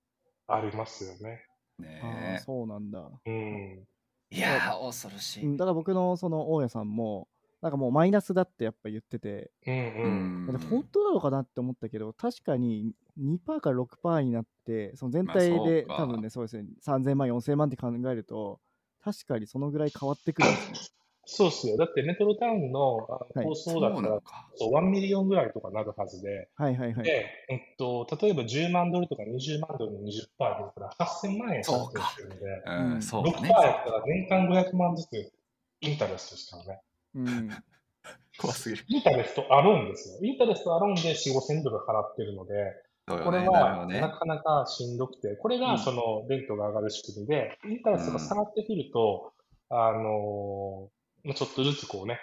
[0.48, 1.46] ありますよね。
[1.80, 3.10] ねそうなんだ。
[3.26, 3.84] うん。
[4.34, 5.58] いや恐ろしい。
[5.58, 7.28] だから僕のその大家さんも、
[7.62, 18.60] なんかもうマイナスだってやっぱ言ってて、うんうん、本当なのかなって思ったけど、確かに2%から6%になって、その全体で、多分ね、そうですね、3000万、4000万って考えると、
[19.04, 20.78] 確かにそのぐらい変わってくるんですね。
[21.26, 21.78] そうっすよ。
[21.78, 24.22] だってメトロタウンの高層だったら、はい、
[24.56, 27.04] そう、1 million ぐらいとかなるはずで、はいはいはい。
[27.04, 32.14] で、えっと、例えば10万ドルとか20万ドルの20%ですから8000万円そうか。
[32.18, 35.32] るんで、うん、そう6%やったら年間500万ずつ
[35.82, 36.82] interest ですからね。
[37.16, 37.50] うん。
[38.38, 38.86] 怖すぎる。
[38.88, 40.20] interest あるんですよ。
[40.22, 42.74] interest あるんで4、5000ドル払ってるので、
[43.06, 49.34] これはなかなかしんどくて、これがその rent が上がる仕組みで、 interest が下がってくると、
[49.70, 52.20] あのー、ちょっとずつこうね、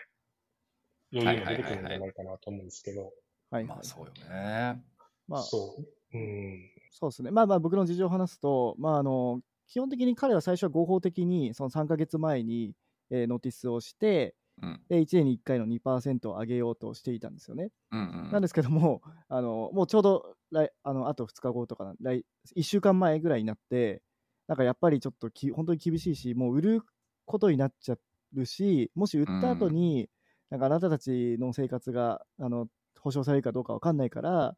[1.12, 3.12] 余裕が出てくるんじゃないかなと思うんですけど。
[3.50, 3.64] はい。
[3.64, 4.82] まあそうよね。
[5.26, 6.16] まあ、そう。
[6.16, 6.70] うん。
[6.90, 7.30] そうですね。
[7.30, 12.74] まあまあ僕の事情を話すと、まああの、基本的に彼は最初は合法的にその3ヶ月前に、
[13.10, 17.70] えー、ノーティスをして、うん、で1年に1回の2%を上げようとしていたんですよね。
[17.92, 22.24] うんうん、なんですけども、あのもうちょうど来あのあと2日後とか来、
[22.56, 24.02] 1週間前ぐらいになって、
[24.48, 26.82] なんかやっぱりちょっとき本当に厳しいし、もう売る
[27.24, 27.94] ことになっちゃ
[28.37, 30.09] うし、もし売った後に、
[30.51, 32.69] うん、なんかあなたたちの生活があの
[33.01, 34.57] 保証されるかどうか分かんないから、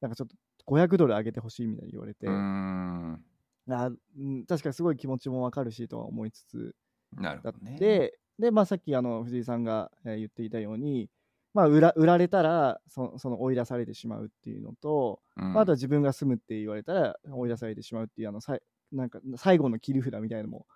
[0.00, 3.90] なんかちょっと500ドル上げてほしいみたいに言われて、あ
[4.48, 6.74] 確かにすごい気持ちも分かるしとは思いつつ、
[7.16, 11.08] なるほどね、で、で、まあ、さっきあの藤井さんが、え言っていたように、
[11.54, 20.66] まあ、売ら売られたらそその追い出されてしまうっていうのと、うん、まあ、あとは自分が住むって言われたら追い出されてしまうっていうあのさいなんか最後の切り札みたいなのも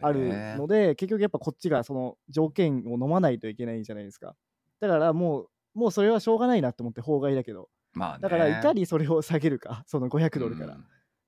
[0.00, 4.34] あるので、まあ、結局やっぱこっちがその条件を飲まないといけないじゃないですか。
[4.80, 10.76] だからもうもうそれはしょうがないなと思って法外だけど、まあ、だからいかにそれを下げるか その500ドルから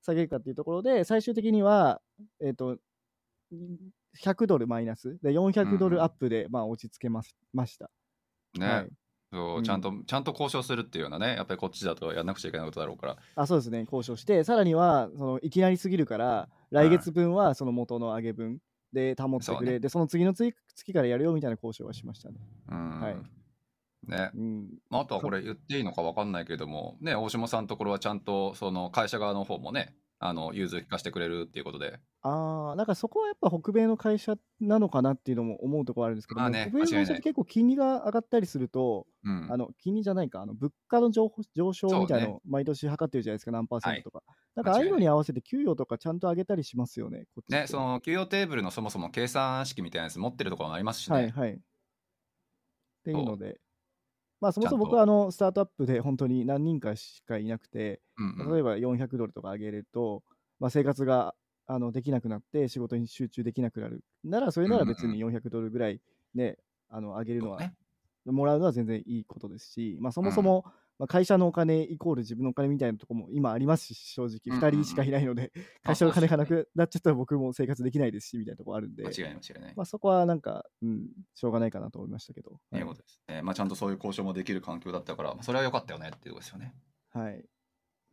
[0.01, 2.01] 下げるかっていうところで、最終的には
[2.41, 2.77] えっ、ー、と
[4.21, 7.89] 100ドルマイナスで400ドルアップで、まあ落ち着けますました。
[8.59, 8.89] ね、はい、
[9.33, 13.17] そうちゃんと、うん、ちゃんと交渉するっていうようなねやっぱりこっちだとやんなくちゃいけないことだろうから。
[13.35, 14.43] あそうですね交渉して。
[14.43, 18.59] さらにはそのいきなりすぎるから来月分はその元の上げ分
[18.93, 20.53] で保ってくれ、ね、でその次の月
[20.93, 22.35] からやるよみたいな交渉はしましたね。
[22.69, 22.99] うん。
[22.99, 23.15] はい。
[24.07, 31.99] ね、うん、まあ、あとはこれ言っていいのか分かんないけども、ね、大島さんのところはちゃんとその会社側の方もねあの融通聞かせてくれるっていうことで。
[32.21, 44.23] ああ、なんかそこはやっぱ北米の会社なのかなっていうのも思うところあるんですけども、ね、北米の会社って結構金利が上がったりすると、うん、あの金利じゃないか、あの物価の上上昇みたいなのを毎年測ってるじゃないですか、何パーセントとか。
[44.55, 51.15] なんかああいうのに合わせて給与とかちゃんと上げたりしますよね、ね、その給与テーブルのそもそも計算式みたいなやつ持ってるところもありますしね。
[51.15, 51.53] はいはい。
[51.53, 51.57] っ
[53.03, 53.59] ていうので、
[54.43, 60.21] まあ、そもそも僕はあのスタートアップで本当に何人かしかいなくて、うんうん、例えば400ドルとか上げると、
[60.59, 61.33] まあ、生活が
[61.65, 64.03] あのできなくなって仕事に集中できなくなる。
[64.25, 66.01] ならそれなら別に400ドルぐらい
[66.35, 66.57] ね、
[66.89, 67.73] あの上げるのは、ね。
[68.25, 70.65] もらうのは全然いいことですし、まあ、そもそも、
[70.99, 74.39] まあ、会社のお金イコール自分のお金みたいなところも今ありますし正直。
[74.45, 74.63] うんうんうん。
[74.63, 75.51] 2人しかいないので、
[75.83, 79.73] あ会社の金がなくなっちゃったら僕も生活できないですしみたいなところあるんで、間違いない間違いない。
[79.75, 82.81] まあ、そこはなんか、うん、しょうがないかなと思いましたけど、はい。
[82.81, 83.21] いうことです。
[83.27, 83.41] ね。
[83.41, 86.73] まあちゃんとそういう交渉もできる環境だったから、まあそれは良かったよねっていうことですよね。
[87.11, 87.43] はい、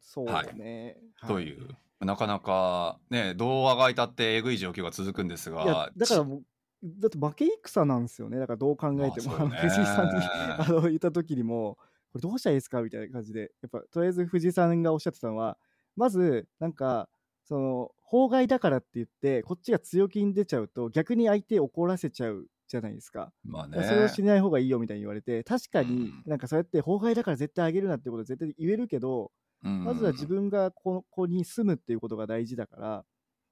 [0.01, 0.97] そうですね。
[1.16, 1.31] はい。
[1.31, 1.69] という、
[2.01, 6.43] なかなかね、どうあがいたってえぐい状況が続くんですが、いやだからもう
[6.83, 8.38] だって負け戦なんですよね。
[8.38, 11.77] だからどう考えても、藤井さんにあの言った時にも
[12.12, 12.83] これどうしたらいいですか？
[12.83, 15.59] みたいな感じでやっぱとりあえず藤井さんがおっしゃってたのは
[15.96, 17.09] まずなんか
[17.44, 23.33] その法外だからって言ってこっちが強気に出ちゃうと逆に相手を怒らせちゃうじゃないですか。
[23.44, 23.83] まあね。
[23.85, 26.23] それをしない方がいいよみたいに言われて確かにうん。
[26.27, 29.33] なんかそうやって法外だから絶対あげるなってことは絶対言えるけど、
[29.64, 29.85] うん。
[29.85, 33.05] まずは自分がここに住むっていうことが大事だから、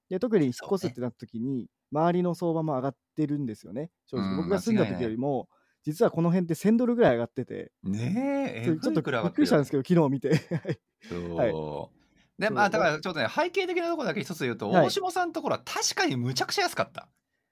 [0.09, 4.31] で特に引っ越すってなった時に、周りの相場も上がってるんですよね、正直。
[4.31, 4.37] うん。
[4.37, 5.49] 僕が住んだ時よりも、
[5.83, 10.35] 実はこの辺って1000ドルぐらい上がってて、ねえ、えちょっとびっくりしたんですけど、昨日見て。
[11.09, 11.35] そう。
[11.35, 11.99] はい
[12.39, 17.09] で、まあ、だからちょっとね、背景的なところだけ一つ言うと、はい大下さんのところは確かにむちゃくちゃ安かった。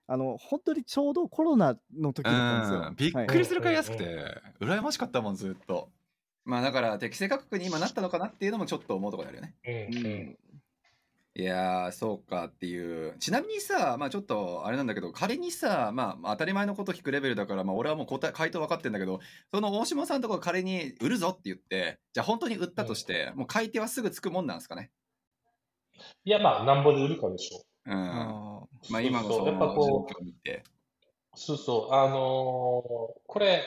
[0.09, 2.95] あの本当にちょうどコロナの時だったんですようん。
[2.95, 5.89] びっはいくりするくらい安くて、羨ましかったもん、ずっと。
[6.45, 9.97] まあ、だから適正価格に今なったのかなっていうのもちょっと思うところであるよね。
[9.97, 10.37] うん
[11.39, 13.15] いやー、そうかっていう。
[13.19, 19.19] ちなみにさ、まあちょっとあれなんだけど、仮にさ、まあまあ当たり前のこと聞くレベルだから、まあ俺はもう答え、回答分かってんだけど、
[19.53, 24.89] その大下さんのところ仮に売るぞって言って、じゃあ本当に売ったとして、もう買い手はすぐつくもんなんですかね？
[26.25, 27.93] いや、まあ、なんぼで売るかでしょうん。
[27.93, 30.63] あーまあ今のそのやっぱこう状況を見て。
[31.35, 33.61] そうそう、あのーこれ、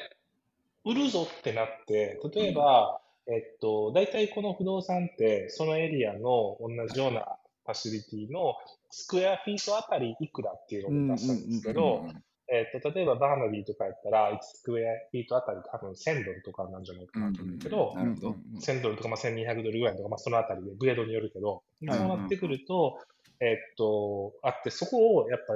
[0.85, 8.55] 売るぞってなって、例えば、えっと、大体この不動産って、そのエリアの同じようなファシリティの
[8.91, 18.35] スクエアフィートあたりいくらっていうのを出したんですけど、うんえっと、例えばバーナビーとかやったら、1スクエアフィートあたり多分1000ドルとかなんじゃないかなと思うけど、なるほどうん。
[18.55, 22.99] うん1000ドルとか、まあ、1200ドルぐらいとか、まあ、そのあたりで、グレードによるけど、そうなってくると、
[23.39, 25.55] えっと、あって、そこをやっぱ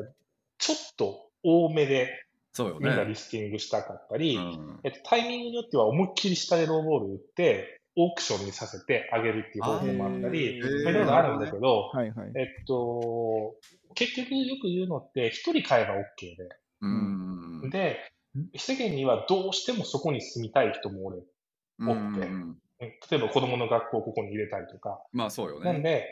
[0.58, 3.06] ちょっと多めでそうよみんなね。
[3.06, 4.80] リスティングしたかったり、うん。
[4.84, 12.32] えっと、タイミングによっては思いっきり下でローボール打って、オークションにさせてあげるっていう方法もあったり、いろいろあるんだけど、はいはい。
[12.36, 13.54] えっと、
[13.94, 16.02] 結局よく言うのって、一人買えば OK
[16.82, 17.70] うん。
[17.70, 17.98] で、
[18.34, 21.26] で、世間にはどうしてもそこに住みたい人もおる。
[21.78, 25.00] うん多くてうん例えば子供の学校をここに入れたりとか。
[25.12, 25.72] まあそうよね。
[25.72, 26.10] なんで、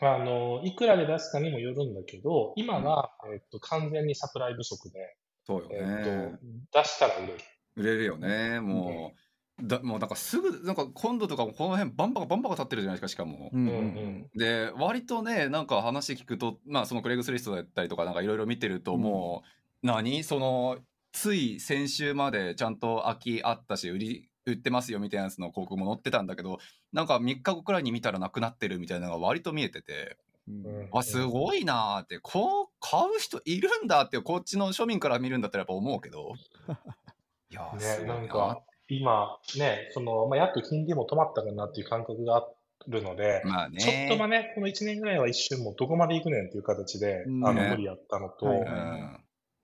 [0.00, 0.06] うん。
[0.06, 5.16] あの、いくらで出すかにもよるんだけど、今は、えっと、完全にサプライ不足で、
[5.46, 6.38] そうよえねっ。
[6.72, 7.38] と、出したら売れる。
[7.76, 8.60] 売れるよね。
[8.60, 9.18] もう、
[9.62, 13.50] だもうなんかすぐ、なんか今度とかもこの辺バンバカバンバカ立ってるじゃないですか、しかも。
[13.52, 13.82] うんうんうん。
[13.82, 19.00] うんで割とねなんか話聞くとまあそのクレイグスリストだったりとかなんかいろいろ見てるとうん。
[19.00, 19.42] も
[19.82, 20.24] う、何？
[20.24, 20.78] その
[21.12, 26.58] つい先週までちゃんと空きあったし売り売ってますよみたいなやつの広告も載ってたんだけど
[26.92, 30.66] なんか3日後くらいに見たらなくなってるみたいなのが割と見えててうん。
[30.66, 36.34] うんわすごいなーってこう買う人いるんだってこっちの庶民から見るんだったらやっぱ思うけど。
[37.50, 42.46] いやーすね、ごいなんか、今、ね、その、まあ、やっと金利も止まったかなっていう感覚があ
[42.88, 48.46] るので、まあちょっとまあねね、この1年ぐらいは一瞬もうどこまで行くねんっていう形で、うんあの、ね無理やったのと、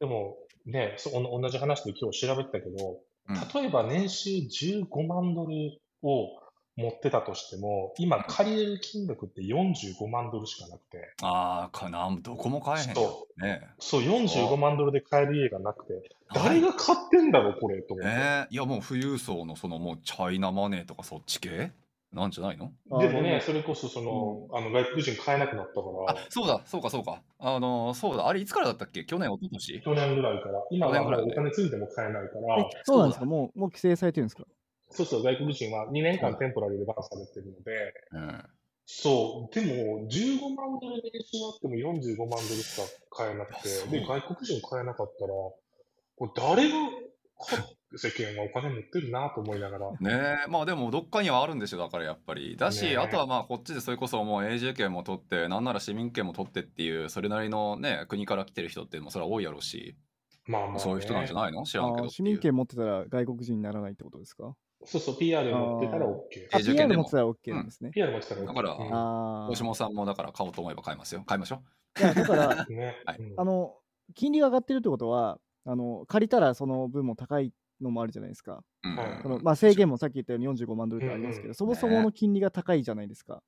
[0.01, 3.63] でも、ね、そお同じ話で今日調べてたけど、うん。
[3.63, 6.42] 例えば年収15万ドルを
[6.77, 13.69] 持ってたとしても、今借りれる金額って45万ドルしかなくて、ああかなどこも買えへんよそね。
[13.79, 16.03] そう、45万ドルで買える家がなくて、はい
[16.35, 18.11] 誰が買ってんだろう、これ、と思って。
[18.11, 21.73] えー、いやもう富裕層のそのもうチャイナマネーとかそっち系？
[22.11, 22.73] なんじゃないの？
[22.91, 27.21] あででもね、それこそその、あの外国人買えなくなったかあら、そうだそうかそうか。
[27.39, 29.05] あのそうだあれいつからだったっけ？
[29.05, 29.81] 去年一昨年？
[29.83, 32.61] 去年ぐらいから、今はお金ついても買えないから。
[32.63, 33.27] え、そうなんですか？
[33.27, 34.45] もう、もう規制されてるんですか？
[34.93, 38.45] そうそう、外国人は2年間テンポラリーでバンされてるので、うん。
[38.85, 46.77] そう、でも15万ドル年収あっても45万ドルしか買えなくて、で、外国人買えなかったら、これ誰が
[47.45, 49.97] 買って世間はお金持ってるなと思いながら、ね
[50.47, 50.51] え。
[50.51, 52.57] まあでもどっかにはあるんでしょだからやっぱり。
[52.57, 59.97] だし、あとはまあこっちでそれこそもう永住権も取ってなんなら市民権も取ってっていうそれなりのね国から来てる人っていうのもそれは多いやろうし、
[60.47, 61.65] まあまあ、ね、そういう人なんじゃないの？
[61.65, 64.55] 知らんけど市民権持ってたら外国人にならないってことですか？
[64.85, 66.21] そうそう、PR 持ってたら OK。
[66.53, 67.91] あ、PR も持ってたら OK なんですね。
[67.93, 68.47] PR 持ってたら OK。
[68.47, 71.23] だから大下さんもだから買おうと思えば買いますよ。
[71.25, 71.63] 買いましょ
[71.97, 72.01] あ。
[72.01, 72.97] いや、だから、 ね。
[73.05, 73.19] はい。
[73.19, 73.35] うん。
[73.37, 73.77] あの、
[74.15, 78.65] 金利が上がってるってことは、あの、借りたらその分も高いのもあるじゃないですか。
[79.23, 81.51] そのまあ、制限もさっき言ったように45万ドルってありますけど、うん。
[81.51, 83.43] うんそもそもの金利が高いじゃないですか。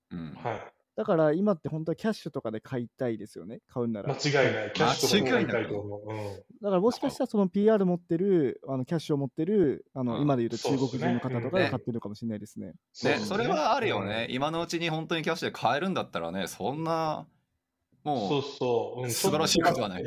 [0.96, 4.14] だから今って本当はキャッシュとかで買いたいですよね、買うんなら。
[4.14, 4.72] 間違いない。
[4.72, 6.02] キャッシュとか買いたいと思う。
[6.08, 6.16] うん、
[6.62, 12.74] だからもしかしたらその PR 持ってる、あのキャッシュを持ってる、あの、うん今で言うと中国人の方とかねが買ってるのかもしれないですね。
[13.02, 14.28] ね、うそれはあるよね。
[14.30, 17.26] 今のうちに本当にキャッシュで買えるんだったらね、そんな、
[18.04, 19.02] もう、そうそう。
[19.02, 20.04] うん、素晴らしいことはない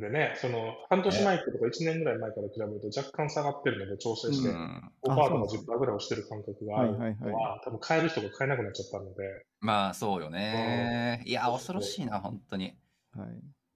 [0.00, 11.22] でね、その、半年前とか1年ぐらい前から比べると若干下がってるので調整して、うん5%とかあそうなんです10%ぐらい押してる感覚があるのは、はいはいは多分買える人が買えなくなっちゃったので、まあそうよね。
[11.26, 12.74] いや、恐ろしいな、本当に。
[13.16, 13.28] はい。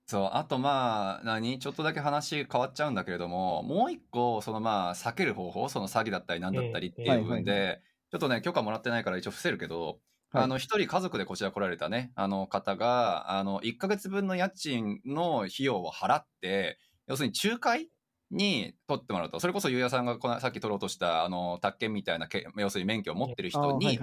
[0.07, 1.59] そう、あとまあ、何？
[1.59, 9.96] ちょっとだけ話変わっちゃうんだけれども、もう一個、そのまあ、避ける方法、その詐欺だったりなんだったりっていう部分うんはいで、ちょっとね、許可もらってないから一応伏せるけど、はい
[10.38, 17.90] あの、一人家族でこちら来られたね、あの方が、あの、1ヶ月分の家賃の費用を払って、要するに仲介
[18.31, 23.99] に取ってもらうと、それこそゆうやさんがこのさっき取ろうとした、あの、宅建みたいなけ、要するに免許を持ってる人に。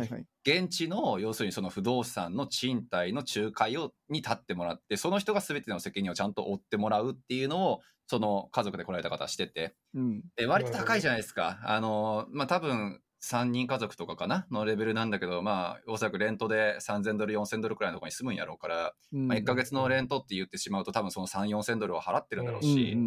[0.45, 10.21] 現地の要するにその不動産の賃貸の仲介をに立ってもらってその人が全ての責任をちゃんと負ってもらうっていうのをその家族で来られた方はしててうん。
[10.35, 14.45] で割と高いじゃないですかあのまあ多分3人家族とかかな？
[14.51, 19.27] のレベルなんだけどまあおそらくレントで3000ドル4000ドルくらいのところに住むんやろうから、うん。
[19.29, 22.97] まあ、1ヶ月のレントって言ってしまうと多分その3 4000ドルを払ってるんだろうし、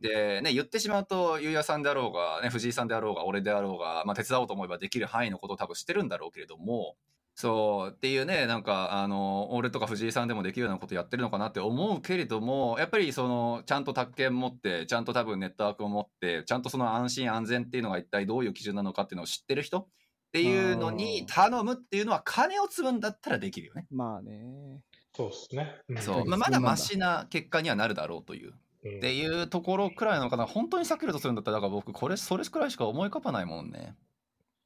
[0.00, 6.96] でね、言ってしまうと、ゆうやさんであろうが、ね、藤井さんであろうが、俺であろうが、まあ、手伝おうと思えばできる範囲のことを多分知ってるんだろうけれども、
[7.38, 19.86] そう、っていうね、なんか、あの、俺とか藤井さんでもできるようなことやってるのかなって思うけれども、やっぱりその、ちゃんと宅建持って、ちゃんと多分ネットワークを持って、ちゃんとその安心安全っていうのが一体どういう基準なのかっていうのを知ってる人っ
[20.32, 23.86] ていうのに頼むっていうのは、金を積むんだったらできるよね。
[23.90, 24.80] まあね。
[25.14, 25.76] そうですね。
[25.90, 28.48] うんそう、うんまあ、まだマシな結果にはなるだろうという。
[28.48, 33.96] うんっていうところくらいなのかな本当に避けるとするんだったらだから僕これそれくらいしか思い浮かばないもんね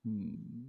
[0.05, 0.60] うん。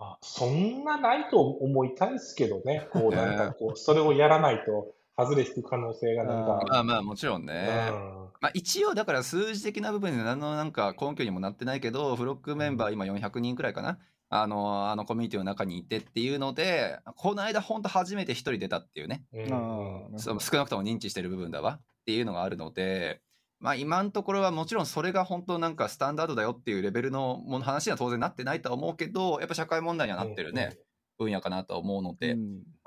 [0.00, 8.30] まあ、そんなないと思いたいですけどね、 こうなんかこう、それをやらないと、外れ引く可能性がなんか、 まあまあもちろんね、うん。
[8.40, 13.98] まあ、一応だから数字的な部分で何のなんか根拠にもなってないけどフロックメンバー今400人くらいかな。
[14.32, 19.24] あのあのコミュニティの中にいてっていうのでこの間本当初めて一人出たっていうね。
[19.34, 20.18] うん。
[20.18, 21.80] 少なくとも認知してる部分だわ。
[22.00, 23.20] っていうのがあるので、
[23.60, 30.78] まあ、今のところはもちろんそれが本当なんかスタンダードだよっていうレベルのもの話には当然なってないとは思うけどやっぱ社会問題にはなってるね、
[31.18, 32.36] 分野かなとは思うので、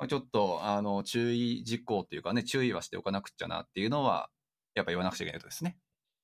[0.10, 4.30] ちょっとあの注意事項というかね注意はしておかなくちゃなっていうのは
[4.74, 5.78] やっぱ言わなくちゃいけないことですね。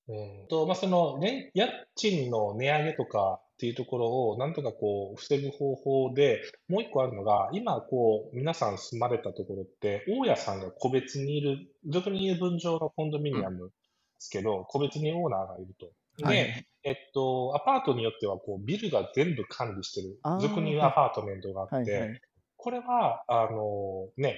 [0.07, 0.47] うん。
[0.47, 13.71] とまあ、その、ね、家賃の値上げとかっていうところをなんとかこう防ぐ方法で、もう一個あるのが、今こう皆さん住まれたところって、大家さんが個別にいる、俗に言う分譲のコンドミニアム
[14.19, 15.89] ですけど、個別にオーナーがいると。
[16.17, 22.21] で、はいえっと、アパートによってはこうビルが全部管理してる俗に言うアパートメントがあって、はいはい。
[22.57, 24.37] これは、あのね、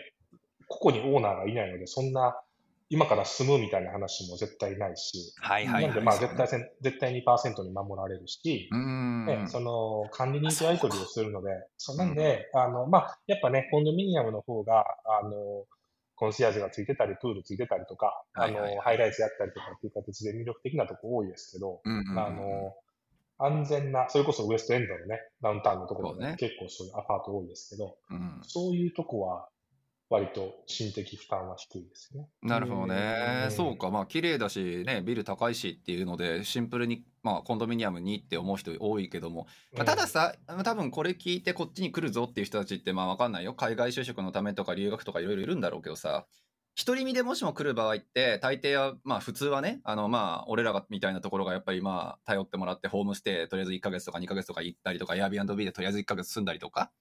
[0.67, 2.39] ここにオーナーがいないので、そんな
[2.89, 5.87] 今から住むみたいな話も絶対ないし、はいはいはい。
[5.87, 8.69] なんでまあ絶対せん、絶対2%に守られるし。
[9.25, 15.65] ね、その管理人とやり取りをするので、そうなんで、あの、まあ、やっぱね、コンドミニアムの方が、あの、
[16.21, 22.75] コンシェアージがついてたり、プールついてたりとか、あの、ハイライトやったりとかっていう形で魅力的なとこ多いですけど、うんうんうんあの、
[23.39, 26.33] 安全な、それこそウエストエンドのね、ダウンタウンのところそうね。
[26.33, 28.39] で結構そういうアパート多いですけど、うん。
[28.43, 29.49] そういうとこは
[30.11, 32.27] 割と心的負担は低いですね。
[32.43, 33.47] なるほどねう。
[33.47, 33.89] んそうか。
[33.89, 43.53] まあ、綺麗だし、ね、ビル高いしっていうので、シンプルに、まあ、コンドミニアムにって思う人多いけども、まあ、たださ、多分これ聞いてこっちに来るぞっていう人たちって、まあ、わかんないよ。
[43.53, 46.25] 海外就職のためとか留学とかいろいろいるんだろうけどさ、
[46.85, 56.91] 独り身でもしも来る場合って、大抵は、まあ普通はね、あのまあ俺らがみたいなところがやっぱりまあ頼ってもらってホームステイとりあえず1ヶ月とか2ヶ月とか行ったりとか、Airbnb でとりあえず1ヶ月住んだりとか、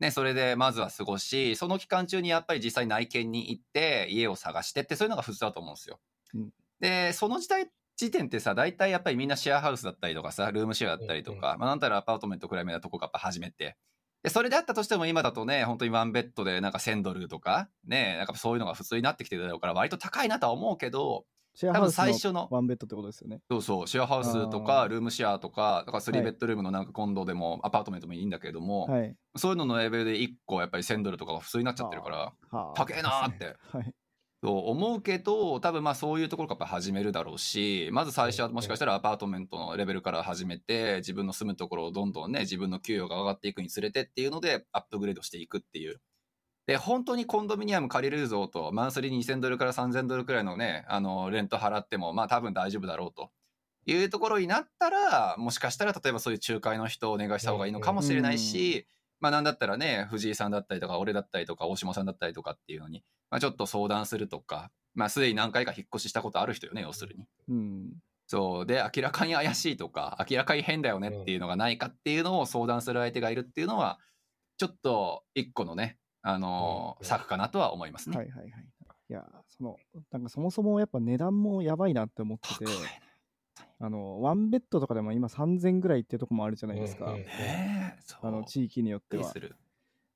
[0.00, 6.00] ね、それでまずは過ごし、その期間中にやっぱり実際内見に行って家を探してってそういうのが普通だと思うんですよ。
[6.34, 6.50] うん。
[6.80, 11.60] で、その時代、時点ってさ、大体やっぱりみんなシェアハウスだったりとかさ、ルームシェアだったりとか、うん。
[11.60, 13.76] まあなんたらアパートメントくらい目なとこがやっぱ始めて、
[14.24, 23.40] で、それであったとしても今だとね、本当に one bed でなんか1000ドルとか、ね、なんかそういうのが普通になってきてるだろうから、割と高いなとは思うけど、シェアハウス最初のの one bed ってことですよね。
[23.48, 29.16] そうそう、シェアハウスとあか、ールームシェアとか、だから3はいベッドルームのなんか condo でも、アパートメントもいいんだけれども、はい。
[29.36, 32.16] そういうののレベルで1個やっぱり1000ドルとかが普通になっちゃってるから、
[32.50, 33.56] はあ高えなーって。
[33.70, 33.94] はい。
[34.42, 46.00] そう思うけど、多分まあそういうところから始めるだろうし、まず最初はもしかしたらアパートメントのレベルから始めて、自分の住むところをどんどんね、自分の給与が上がっていくにつれてっていうので、アップグレードしていくっていう。
[46.66, 53.30] で、本当にコンドミニアム借りれるぞと、マンスリー2000ドルから3000ドルくらいのね、あの、レント払っても、まあ多分大丈夫だろうと。
[53.86, 58.86] いうところになったら、もしかしたら例えばそういう仲介の人をお願いした方がいいのかもしれないし、
[59.20, 67.26] まあなんだったらね、藤井さんだったりとか、俺だったりとか、大島さんだったりとかっていうのに、まあちょっと相談するとか、まあすでに何回か引っ越ししたことある人よね、要するに。
[67.48, 67.92] うん。
[68.26, 68.66] そう。
[68.66, 73.98] で、明らかに怪しいとか、明らかに変だよねっていうのがないかっていうのを相談する相手がいるっていうのは、
[74.56, 78.16] ちょっと一個のね、あの策かなとは思いますね。
[78.16, 78.66] はいはいはい。
[79.10, 79.76] いや、その、
[80.10, 82.88] なんかそもそもやっぱ値段もやばいなって思ってて高い、
[83.78, 87.14] あの、ワンベッドとかでも今3000ぐらいってとこもあるじゃないですか。
[88.22, 89.34] あの、地域によっては。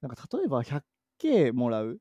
[0.01, 2.01] なんか例えば 100K もらう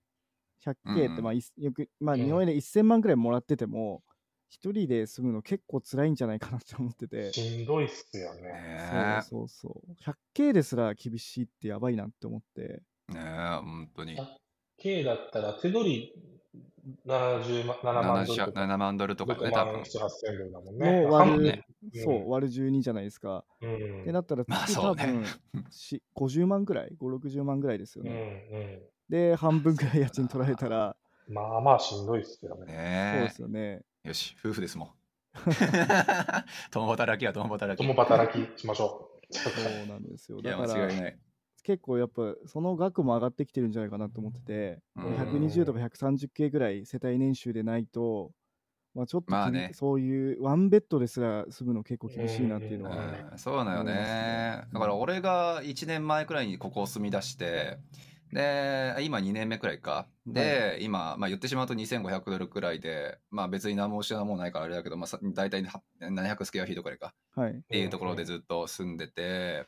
[0.62, 4.04] ？100K ってうんまあいよく、まあうん日本円で1000万ぐらいもらってても、
[4.50, 8.42] 一人で住むの結構辛いんじゃないかなって思ってて、しんどいっすよね。
[8.42, 9.94] ねそうそうそう。
[9.96, 14.18] 100K ですら厳しいってやばいなって思って、え、ねえ、本当に。
[14.78, 16.14] K だったら手取り
[17.06, 18.60] 70万、7万ドルとか。
[18.62, 19.82] 7万ドルとかね、6多万分。
[19.82, 21.02] 7、8000ドルだもんもね。
[21.08, 23.46] う割る、ねうんそう、割る12じゃないですか。
[23.62, 24.02] うん。
[24.02, 25.24] ってなったらまあそうね分、
[25.72, 28.20] し50万ぐらい ?5、60万ぐらいですようんね。
[28.20, 30.96] うで、半分ぐらい家賃取られたら、
[31.30, 31.34] ん。
[31.34, 32.66] まあまあしんどいっすよね。
[33.12, 33.82] そうねですよね。
[34.04, 34.08] え。
[34.10, 34.92] よし、夫婦ですもん。
[36.72, 37.88] 共働きは共働き。
[37.88, 39.34] 共働きしましょう。
[39.34, 40.42] そうなんですよ。
[40.42, 41.20] だから間違い、ない。
[41.68, 48.32] 結構やっぱその額も上がってきてるんじゃないかなと思ってて、うん120とか 130K ぐらい世帯年収でないと、
[48.96, 52.96] まあ、ちょっとまあねそういうワンベッドですら住むの結構厳しいなっていうのは、
[53.32, 54.62] うん、そうだよね。
[54.72, 57.80] だから俺が1年前くらいにここを住み出して、
[58.32, 60.08] で、今2年目くらいか。
[60.26, 65.66] で、今、まあ言ってしまうと2500ドルくらいで、まあ別に何も失うもんないからあれだけど、まあさ大体
[66.02, 67.14] 700スケアフィートくらいか。
[67.36, 67.52] はい。
[67.52, 69.66] っていうところでずっと住んでて、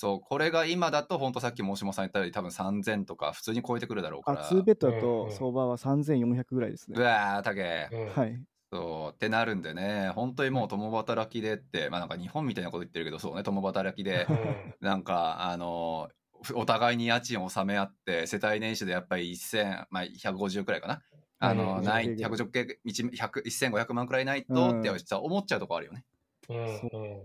[0.00, 4.42] そう、これが今だと、本当さっき申しもさん言ったように多分3000とか普通に超えてくるだろうかあ、ら。
[4.56, 6.98] 2ベッドだうんとうん相場は3400ぐらいですね。
[6.98, 7.90] うわー、たけ。
[7.90, 8.44] うんはい。
[8.72, 16.10] そう、ってなるんでね、本当にもう共働きでって、まあなんか日本みたいなこと言ってるけど、そうね、共働きでう、んなんか、あの、
[16.54, 21.02] お互いに家賃を納め合って、世帯年収でやっぱり1000、まあ150くらいかな。
[21.40, 22.80] あの、うんない、150 150系、
[23.16, 26.04] 100 1500万くらいないとうんってさ思っちゃうとこあるよね。
[26.48, 26.56] うん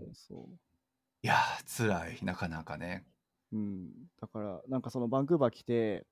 [0.06, 0.48] うんそ
[1.24, 3.02] いやー、辛い、なかなかね。
[3.50, 3.56] う。
[3.56, 3.88] うん。
[4.20, 6.04] だから、なんかそのバンクーバー来て、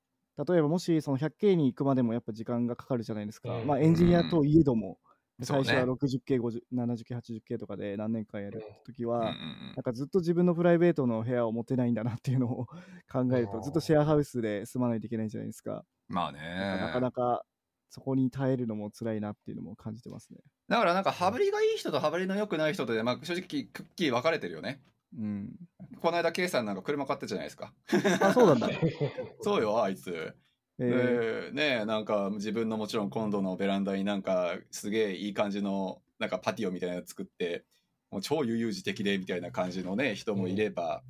[0.47, 3.55] 例えばもしその 100K に行くまでもやっぱ時間がかかるじゃないですか。
[3.59, 4.97] うんまあエンジニアといえども、
[5.43, 12.65] そうね最初は 60K、50 70K、80K とかで何年間やる時は、うんなんかずっと自分のプライベートの部屋を持てないんだなっていうのを
[13.11, 15.85] 考えると、ずっとシェアハウスで住まないといけないじゃないですか。
[16.07, 17.01] まあだからなかね。
[17.01, 17.45] なか
[17.89, 20.39] そこに耐えるのも辛いなっていうのも感じてますね。
[20.67, 24.81] だからなんか、羽振りがいい人と羽振りの良くない人とで、まあ正直、クッキー分かれてるよね。
[25.17, 25.55] うん。
[26.01, 27.73] この間、ケイさんなんか車買ったじゃないですか。
[28.21, 28.69] あ、そうなんだ。
[29.41, 30.35] そうよ、あいつ。
[30.79, 37.63] えーでねえなんか自分のもちろん今度のベランダになんかすげえいい感じのなんかパティオみたいなの作って
[38.09, 41.03] もう超悠々自適でみたいな感じのね人もいれば、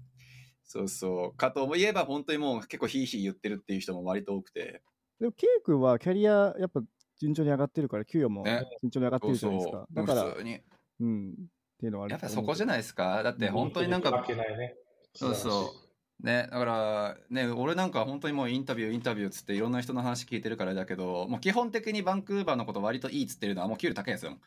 [0.64, 4.82] そうそうかとも言えば本当にもう結構ヒーヒー言ってるっていう人も割と多くて
[5.20, 6.82] でも、ケイ君はキャリアやっぱ
[7.20, 10.02] 順調に上がってるから、給与もね順調に上がってそうるじゃないですかそ。
[10.02, 10.60] うだから普、通に
[11.00, 11.36] うん。
[11.84, 12.12] っていうのはある。
[12.14, 13.22] やっぱりそこじゃいないですか？
[13.24, 14.76] だって本当になんか負けないね。
[15.14, 15.74] そうそ
[16.22, 16.26] う。
[16.26, 24.40] ね、だからね俺なんか本当にもうインタビューインタビューっつっていろんな人の話聞いてるからだけどもう基本的にバンクーバーのこと割といいっつってるのはもう給料高いんですよ。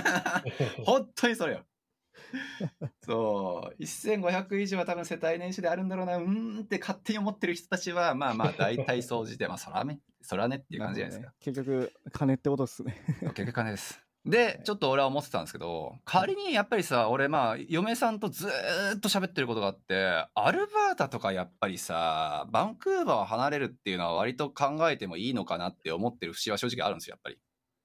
[0.86, 1.66] 本当にそれよ。
[3.04, 3.82] そう。
[3.82, 6.16] 1500以上は多分世帯年収であるんだろうな。
[6.16, 12.96] うーんって勝手に思ってる人たちはまあまあ大体総じてまあそらねそらねっていう感じじゃないですか、結局、金ってことっすね。
[13.20, 27.38] 結局金ですでちょっと俺は思ってたんですけど仮にやっぱりさ俺まあ嫁さんとずーっと喋ってることがあってアルバータとかやっぱりさバンクーバーを離れるっていうのは割と考えてもいいのかなって思ってる節は正直あるんですよやっぱり。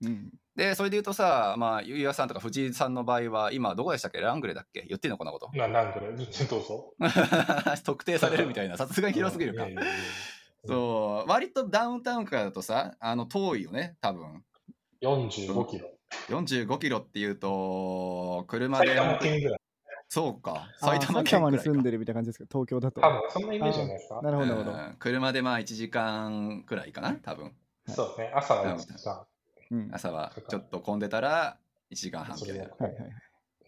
[0.03, 0.29] うん。
[0.55, 4.19] でそれで言うとさまあゆうやさんとか藤井さんの場合は今どこでしたっけ？
[4.19, 4.85] ラングレーだっけ？
[4.87, 5.49] 言ってんのこんなこと。
[5.57, 6.93] ななんでね、どうぞ。
[7.83, 9.65] 特定されるみたいなさすがに広すぎるか。
[10.67, 14.43] そう割とダウンタウンからだとさあの遠いよね多分。
[15.01, 15.96] 45キロ。
[16.29, 19.59] 45キロっていうと車で埼玉県ぐらい。
[20.09, 23.01] そうかあ埼玉埼玉に県くらいか住んでるみたいな感じですけど、東京だと。
[23.01, 24.21] 多分そんなイメージじゃないですか？
[24.21, 24.77] なるほど、なるほど。
[24.77, 27.51] うん車でまあ1時間くらいかな多分
[27.87, 29.25] そうね、朝は1時間。
[29.71, 29.89] うん。
[29.91, 31.57] 朝はちょっと混んでたら
[31.91, 32.93] 1時間半くらいはいはい。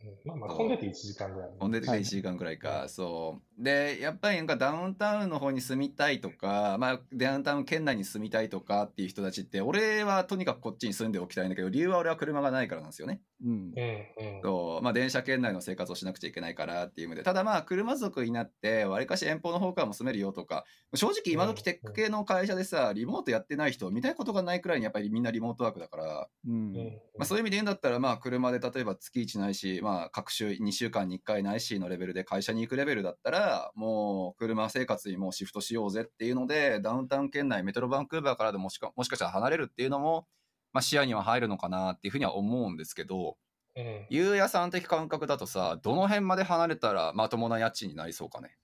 [0.03, 1.49] うんまあまあ、混んでて1時間ぐらい。
[1.59, 13.73] 混んでて1時間くらいか、そうでやっぱりなんかダウンタウンの方に住みたいとか、まあ、ダウンタウン圏内に住みたいとかっていう人たちって俺はとにかくこっちに住んでおきたいんだけど理由は俺は車がないからなんですよねうん。
[13.75, 13.83] うん
[14.17, 14.39] うん。
[14.41, 20.63] そうまあ、電車圏内の生活をしなくちゃいけないからっていう意味でただまあ車族になってわりかし遠方の方からも住めるよとか
[20.95, 26.53] 正直今時テック系の会社でさリモートやってない人見たいことがないくらいにやっぱりみんなリモートワークだから、うん。
[26.73, 40.27] うんまあ、そういう意味で言うんだったらまあ車で例えば月1ないし、ままあ、各週2週間に1回ないしのレベルで会社に行くレベルだったら、もう車生活にもうシフトしようぜっていうので、ダウンタウン圏内、メトロバンクーバーからでもしかもしかしたら離れるっていうのも、
[40.73, 43.37] まあ、視野には入るのかなっていうふうには思うんですけど、
[43.75, 48.55] うん、ゆうやさん的感覚だとさ、どの辺まで離れたらまともな家賃になりそうかね？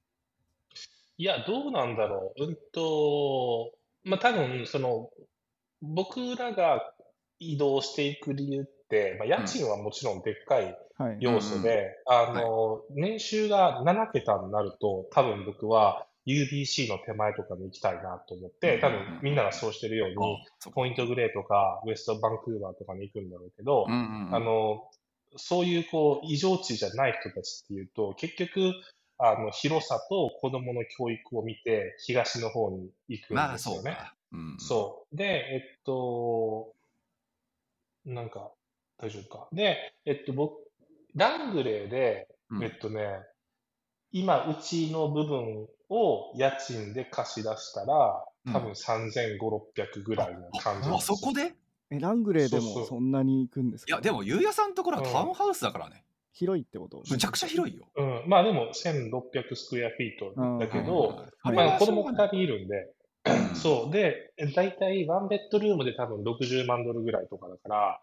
[1.18, 2.44] いや、どうなんだろう。
[2.44, 3.72] うんと、
[4.04, 5.10] まあ、多分、その、
[5.82, 6.94] 僕らが
[7.40, 10.78] 移動していく理由って、まあ、家賃はもちろんでっかい
[11.20, 24.90] 要素で、あの、年収が7桁になると、多分僕は UBC の手前とかに行きたいなと思って、多分みんながそうしてるように、ポイントグレーとか、ウエストバンクーバーとかに行くんだろうけど、あの、
[25.38, 28.74] そういうこう、異常値じゃない人たちっていうと、結局、
[29.18, 33.92] あの、広さと子供の教育を見て、東の方に行くんですよね。
[33.92, 35.16] まあ、そううん、そう。
[35.16, 36.74] で、えっと、
[38.06, 38.52] なんか、
[38.98, 39.48] 大丈夫か。
[39.52, 40.65] で、えっと、僕、
[41.16, 42.28] ラングレーで、
[42.62, 43.20] えっとね、
[44.12, 51.54] 今、うちの部分を家賃で貸し出したら、多分3500、600ぐらいの感じ、あそこで？
[51.92, 53.96] え、ラングレーでもそんなに行くんですか？
[53.96, 56.04] いや、でも、ゆうやさんのところはタウンハウスだからね。
[56.34, 57.02] 広いってこと？
[57.10, 57.86] むちゃくちゃ広いよ。
[57.96, 58.24] うん。
[58.28, 62.92] まあでも、1600スクエアフィートだけど、まあ子供2人いるんで、
[63.56, 63.92] そう。
[63.92, 68.02] で、大体ワンベッドルームで多分60万ドルぐらいとかだから、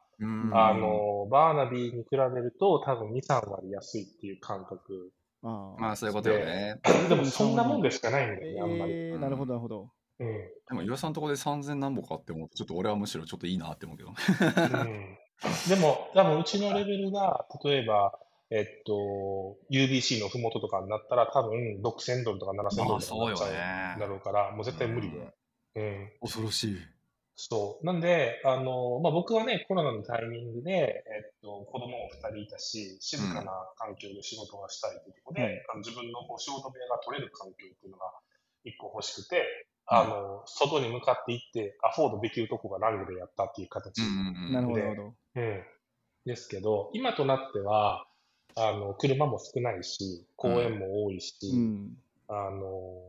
[0.52, 5.12] あの、バーナビーに比べると多分2、3割安いっていう感覚。
[5.44, 6.80] あまあそういうことよね。
[7.08, 8.92] でもそんなもんでしかないんだよね、あんまり。
[8.92, 9.90] えー、なるほど、なるほど。
[10.20, 10.28] うん。
[10.28, 14.10] でも岩さんのところで3000何歩かって思うと、ちょっと俺はむしろちょっといいなって思うけど。
[14.10, 14.12] う
[14.84, 15.16] ん、
[15.68, 18.18] でも、多分うちのレベルが、例えば、
[18.50, 25.34] えっと、UBC のふもととかになったら、多分6000ドルとか7000ドルとかになっちゃうだろうから、もう絶対無理で。
[25.74, 26.10] うん。
[26.20, 26.76] 恐ろしい。
[27.50, 27.84] そう。
[27.84, 38.12] なんで、あの、まあ、僕はね、コロナのタイミングで、えっと、子供も2人いたし、静かな環境で仕事がしたいというところで、うん、あの自分のこう仕事部屋が取れる環境っていうのが
[38.64, 39.42] 1個欲しくて、
[39.86, 44.08] あの、外に向かって行って、アフォードできるとこがラングでやったっていう形で、
[44.52, 45.14] なるほど。
[45.34, 45.62] うん。
[46.24, 48.06] ですけど、今となっては、
[48.54, 51.96] あの、車も少ないし、公園も多いし、うん、
[52.28, 53.02] あの、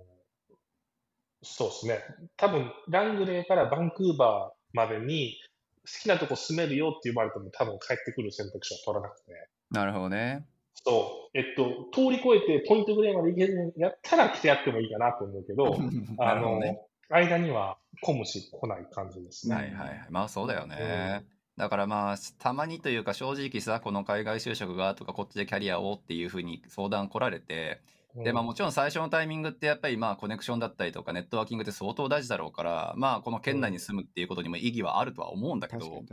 [1.44, 2.04] そうですね。
[2.38, 5.38] 多分、ラングレーからバンクーバーまでに
[5.86, 9.32] 好きなとこ住めるよって言われても多分帰ってくる選択肢は取らなくて。
[9.72, 10.46] なるほどね。
[10.76, 11.38] そう。
[11.38, 15.78] えっと、通り越えてポイントぐらいまで行けるんやったら来てやってもいいかなと思うけど、
[16.20, 19.56] あの、ね、間には混むし来ない感じですね。
[19.56, 20.06] はいはいはい。
[20.10, 21.24] まあそうだよね。
[21.28, 27.80] うんだからまあ、たまにというか正直さ、この海外就職がとかこっちでキャリアをっていうふうに相談来られて、
[28.16, 36.04] で、まあもちろん最初のタイミングってやっぱりまあコネクションだったりとかネットワーキングって相当大事だろうから、まあこの県内に住むっていうことにも意義はあるとは思うんだけど、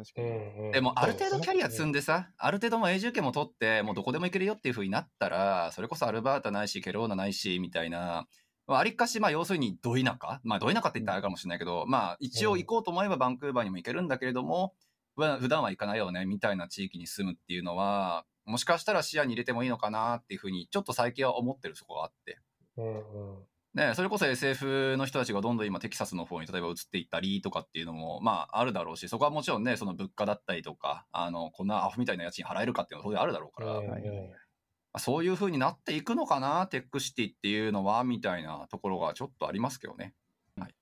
[0.72, 8.26] でもある程度キャリア積んでさ、ある程度も永住権も取って、もうどこでも行けるよっていうふうになったら、それこそアルバータないし、ケローナないし、みたいな、
[8.66, 10.40] ありかし、まあ要するにど田舎？
[10.44, 14.74] まあど田舎って言ったらあるかもしれないけど、まあ一応行こうと思えばバンクーバーにも行けるんだけれども、
[15.16, 22.38] 普段は行かないよね、みたいな地域に住むっていうのは、もしかしたら視野に入れてもいいのかなっていうふうに、ちょっと最近は思ってるとこがあって。
[22.76, 40.14] うんうんね、それこそ SF の人たちがどんどん今テキサスの方に例えば移っていったりとかっていうのもまああるだろうしそこはもちろんねその物価だったりとかあのこんなアホみたいな家賃払えるかっていうのは当然あるだろうから、そういうふうになっていくのかなテックシティっていうのはみたいなところがちょっとありますけどね。
[40.58, 40.74] はい、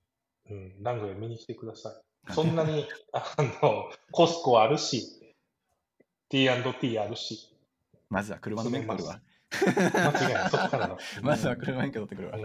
[0.51, 2.08] うん、ラングで見に来てください。
[2.31, 5.19] そんなにあのコスコあるし
[6.29, 7.55] T&T あるし。
[8.11, 9.21] まずは車の免許取るわ。
[9.51, 10.51] 間違いない。
[10.51, 10.99] そこからの。
[11.23, 12.39] まずは車免許取ってくるわ。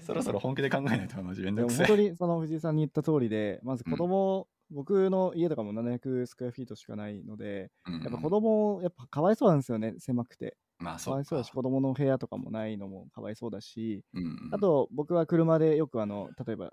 [0.00, 1.86] そろそろ本気で考えないとマジめんどくさい。
[1.86, 10.56] 本当にその藤井さんに言った通りで、まず子供、うん、僕の家とかも700スクエアフィートしかないので、うん、やっぱ子供、やっぱかわいそうなんですよね、狭くて。
[10.78, 16.70] まあそうかわいそうだし、子供の部屋とかもないのもかわいそうだし、うん、あと僕は車でよくあの、例えば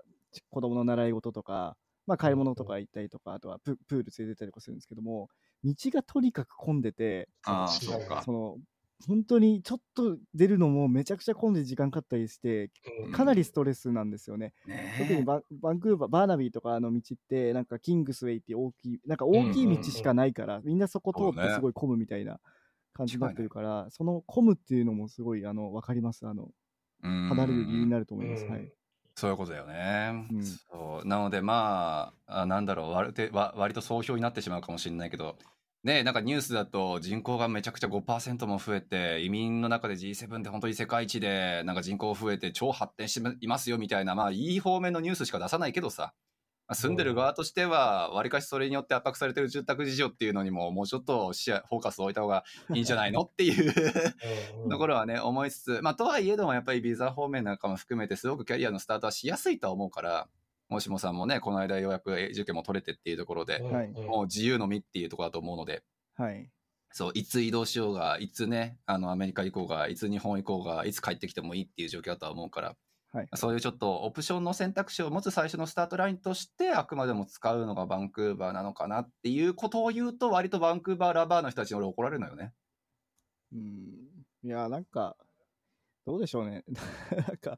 [0.50, 1.76] 子供の習い事とか、
[2.06, 5.28] まあ、買い物とか行ったりとか、あとはプール連れてったりとかするんですけども、
[5.64, 8.00] 道がとにかく混んでて、あそう。
[8.00, 8.22] か。
[8.24, 8.58] その
[9.06, 12.70] 本当にちょっと出るのもめちゃくちゃ混んで時間かかったりして、
[13.12, 14.52] かなりストレスなんですよね。
[14.66, 15.38] ね特にバ
[15.72, 22.40] ンクーバー、バーナビーとかの道って、なんかキングスウェイって大きい、なんか大きい道しかないから、みんなそこ通ってすごい混むみたいな
[22.94, 26.26] 感じになってるから、その混むっていうのもすごいあの分かります。
[26.26, 26.48] あの
[27.02, 28.46] 離れる理由になると思います。
[28.46, 28.70] はい
[29.14, 30.26] そういうことだよね。
[30.32, 31.06] うん、そう。
[31.06, 32.90] なのでまああなんだろう。
[32.90, 35.36] 割割と総評になってしまうかもしれないけど。
[35.84, 46.14] ね、なんかニュースだと人口がめちゃくちゃ5%も増えて、移民の中で G7 って本当に世界一で、なんか人口増えて超発展していますよみたいな、まあいい方面のニュースしか出さないけどさ、
[46.72, 53.74] 住んでる側としては、わりかしそれによって圧迫されてる住宅事情っていうのにも、もうちょっと視野、フォーカスを置いた方がいいんじゃないのっていう
[54.70, 60.28] ところはね、思いつつ、まあ、とはいえども、やっぱりビザ方面なんかも含めて、すごくキャリアのスタートはしやすいとは思うから、
[60.70, 65.82] もしもさんもね、この間ようやく受験も取れてっていうところで、はい、もう自由の身っていうところだと思うので、
[66.16, 66.50] はい。
[66.90, 72.76] そう、いつ移動しようが、いつね、あの、アメリカ行こうが、いつ日本行こうが、いつ帰ってきてもいいっていう状況だとは思うから、
[73.14, 82.52] はい、そういうちょっとオプションの選択肢を持つ最初のスタートラインとしてあくまでも使うのがバンクーバーなのかなっていうことを言うと割とバンクーバーラバーの人たちに俺怒られるのよね。
[83.52, 84.14] うん。
[84.42, 85.16] いやなんか
[86.04, 86.64] どうでしょうね。
[87.28, 87.56] なんか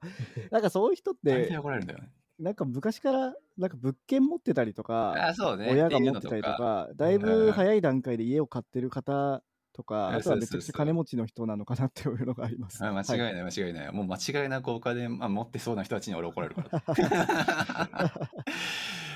[0.50, 2.12] なんかそういう人って怒られるんだよね。
[2.38, 9.42] なんか昔からなんか物件持ってたりとか、あそうね、親が持ってたりとか、だいぶ早い段階で家を買ってる方
[9.76, 12.82] とか、あとはめちゃくちゃ金持ちの人なのかなっていうのがあります。
[12.82, 13.92] 間違いない、間違いない。
[13.92, 18.12] もう間違いなくお金、まあ、持ってそうな人たちに俺怒られるから。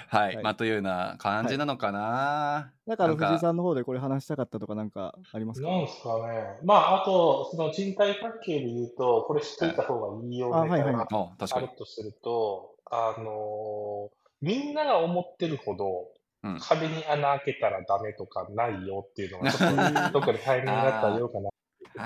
[0.08, 2.00] はい、はい、まあというような感じなのかな。
[2.00, 5.68] はい、なんかあの藤井さんの方でこれ話したかったとかなんかありますか？
[5.68, 6.58] なんですかね。
[6.64, 14.11] まああと、その賃貸関係で言うと、これ知っていた方がいいようながあるとすると、あの
[14.42, 16.08] みんなが思ってるほど、
[16.43, 19.74] 壁に穴開けたらダメとかないよっていうのが、ちょっ
[20.12, 21.53] とどこでタイミングだったら言おうかなっ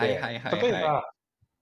[0.01, 1.13] て例えば、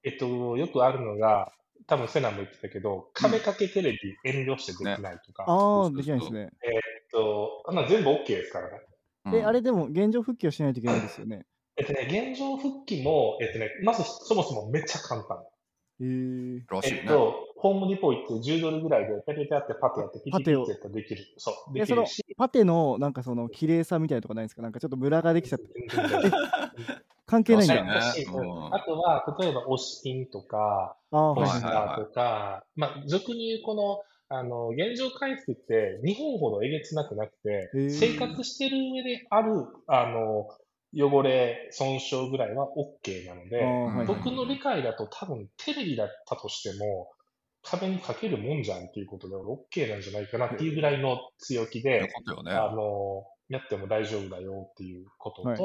[0.05, 1.53] えっと、よくあるのが、
[1.87, 5.45] 多分セナも言ってたけど、壁掛けテレビ遠慮してできないとか。
[5.47, 6.51] ああ、できないですね。
[6.63, 6.81] えっ
[7.13, 8.81] と、あんな全部 OK ですからね。
[9.35, 11.45] え、あれでも現状復帰をしないといけないですよね。
[11.77, 15.39] えっとね、現状復帰も、えっとね、まずそもそもめっちゃ簡単。
[16.01, 21.25] えー、えっと、ホームディポ行って10ドルぐらいでペペペってパテやってピピピってやったらできる。
[21.39, 21.73] そう。
[21.73, 22.25] できるし。
[22.37, 24.63] パテのなんかその綺麗さみたいなとこないですか？
[24.63, 25.67] なんかちょっとムラができちゃって。
[27.25, 27.91] 関係ないんだ、ね、
[28.73, 40.49] あとは、例えば押しピンとか、ポスターとか、まあ、俗に言うこの、あの、現状回復って日本ほどえげつなくなくて、生活してる上である、あの、
[40.95, 47.09] 汚れ、損傷ぐらいは OK なので、はい、僕の理解だと多分テレビだったとしても、
[47.63, 52.09] 壁にかけるもんじゃんっていうことで、OK なんじゃないかなっていうぐらいの強気で、ね、
[52.53, 55.59] あの、やっても大丈夫だよっていうことと、はい。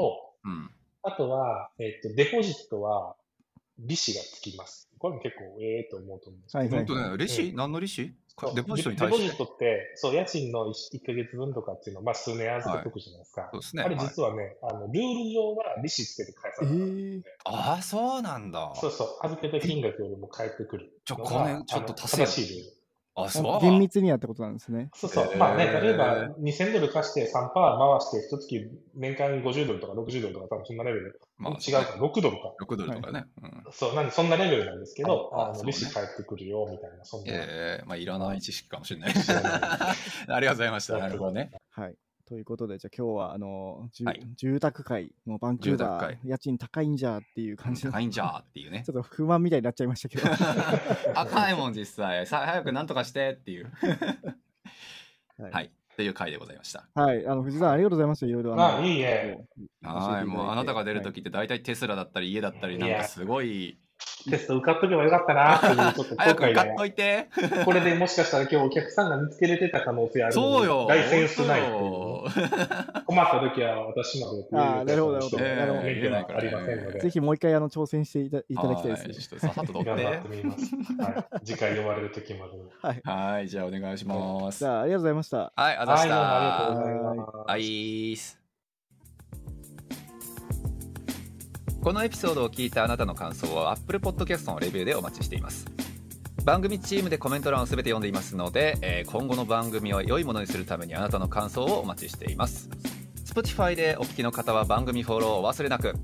[0.44, 0.70] うん、
[1.02, 3.16] あとは、えっ、と、デポジットは
[3.78, 4.88] 利子がつきます。
[4.98, 6.76] これも結構ええと思うと思うんですけど。
[6.76, 8.12] 本当ね、利子、うん、何の利子？
[8.54, 9.22] デポジットに対して。
[9.22, 13.40] デポジットって、そう、家賃の 1, 1ヶ月分とかっていうのを、まあ、数年預けとくじゃないですか。
[13.42, 13.82] はい、そうですね。
[13.82, 16.78] あれ実はね、はい、あの、ルール上は利子つけて返さない、ね。
[16.78, 18.72] えー、ああ、そうなんだ。
[18.76, 21.00] そうそう、預けた金額よりも返ってくる。
[21.04, 22.77] ちょ、これ、ちょっと正しいルール。
[23.24, 24.90] あ、そう厳密にやったことなんですね。
[24.94, 25.36] そうそう。
[25.36, 31.20] まあね、例えば2000ドル貸して3%回して、一月年間50ドルとか60ドルとか、多分そんなレベル。
[31.36, 32.54] まあ、違うか、6ドルか。
[32.60, 33.26] 6ドルとかね。
[33.72, 37.32] そう、なんでそんなレベルなんですけど、あの利子返ってくるよ、みたいな、そんな。
[37.32, 39.14] ええまあいらない知識かもしれない。
[39.14, 39.94] あ
[40.26, 40.98] りがとうございました。
[40.98, 41.50] なるほどね。
[41.70, 41.96] はい。
[42.28, 48.82] ということで、じゃあ今日は、あの、はい、住宅街、もうバンクーバー、家賃高いんじゃっていう感じ高いんじゃっていうね。
[48.86, 50.28] ちょっと不満みたいになっちゃいましたけど。
[51.14, 52.26] 高いもん、実際。
[52.26, 53.72] さ早くなんとかしてっていう。
[55.38, 55.72] はい、はい。
[55.96, 56.86] という回でございました。
[56.94, 57.26] はい。
[57.26, 58.26] あの、藤さん、ありがとうございました。
[58.26, 58.60] いろいろ。
[58.60, 59.38] ああ、いいえ。
[59.82, 60.26] はい。
[60.26, 63.80] もう、あなたが出るときって、大体テスラだったり、家だったり、なんかすごい、
[64.30, 66.64] テスト受かっとけばよかったな っていう、ちょっと後悔が。
[66.76, 67.28] といて。
[67.64, 70.86] これでもしかしたら今日お客さんが見つけれてた可能性あるそうよ。
[70.88, 71.78] ライセンスないっていう。
[73.06, 75.36] 困った時は私までああ、なるほど、なるほど。
[75.40, 77.00] えー、免許はありませんので。
[77.00, 79.38] ぜひもう一回あの挑戦していたいただきたいですね。
[79.40, 80.74] ちょっと頑張ってみます。
[81.00, 81.46] はい。
[81.46, 83.00] 次回呼ばれる時まではい。
[83.04, 84.58] はい、じゃあお願いします。
[84.58, 85.52] じゃあ、ありがとうございました。
[85.54, 86.68] はい、あざした。
[86.68, 87.50] ありがとうございます。
[87.50, 88.47] はい。
[91.88, 95.64] このエピソードを聞いたあなたの感想は Apple Podcast のレビューでお待ちしています。
[96.44, 102.68] 番組チームでコメント欄を全て読んでいますので、えー、今後の番組を良いものにするためにあなたの感想をお待ちしています。
[103.24, 105.94] Spotify でお聞きの方は番組フォローをお忘れなく。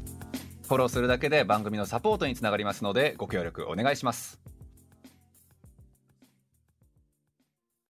[0.62, 4.41] フォローするだけで番組のサポートにつながりますのでご協力お願いします。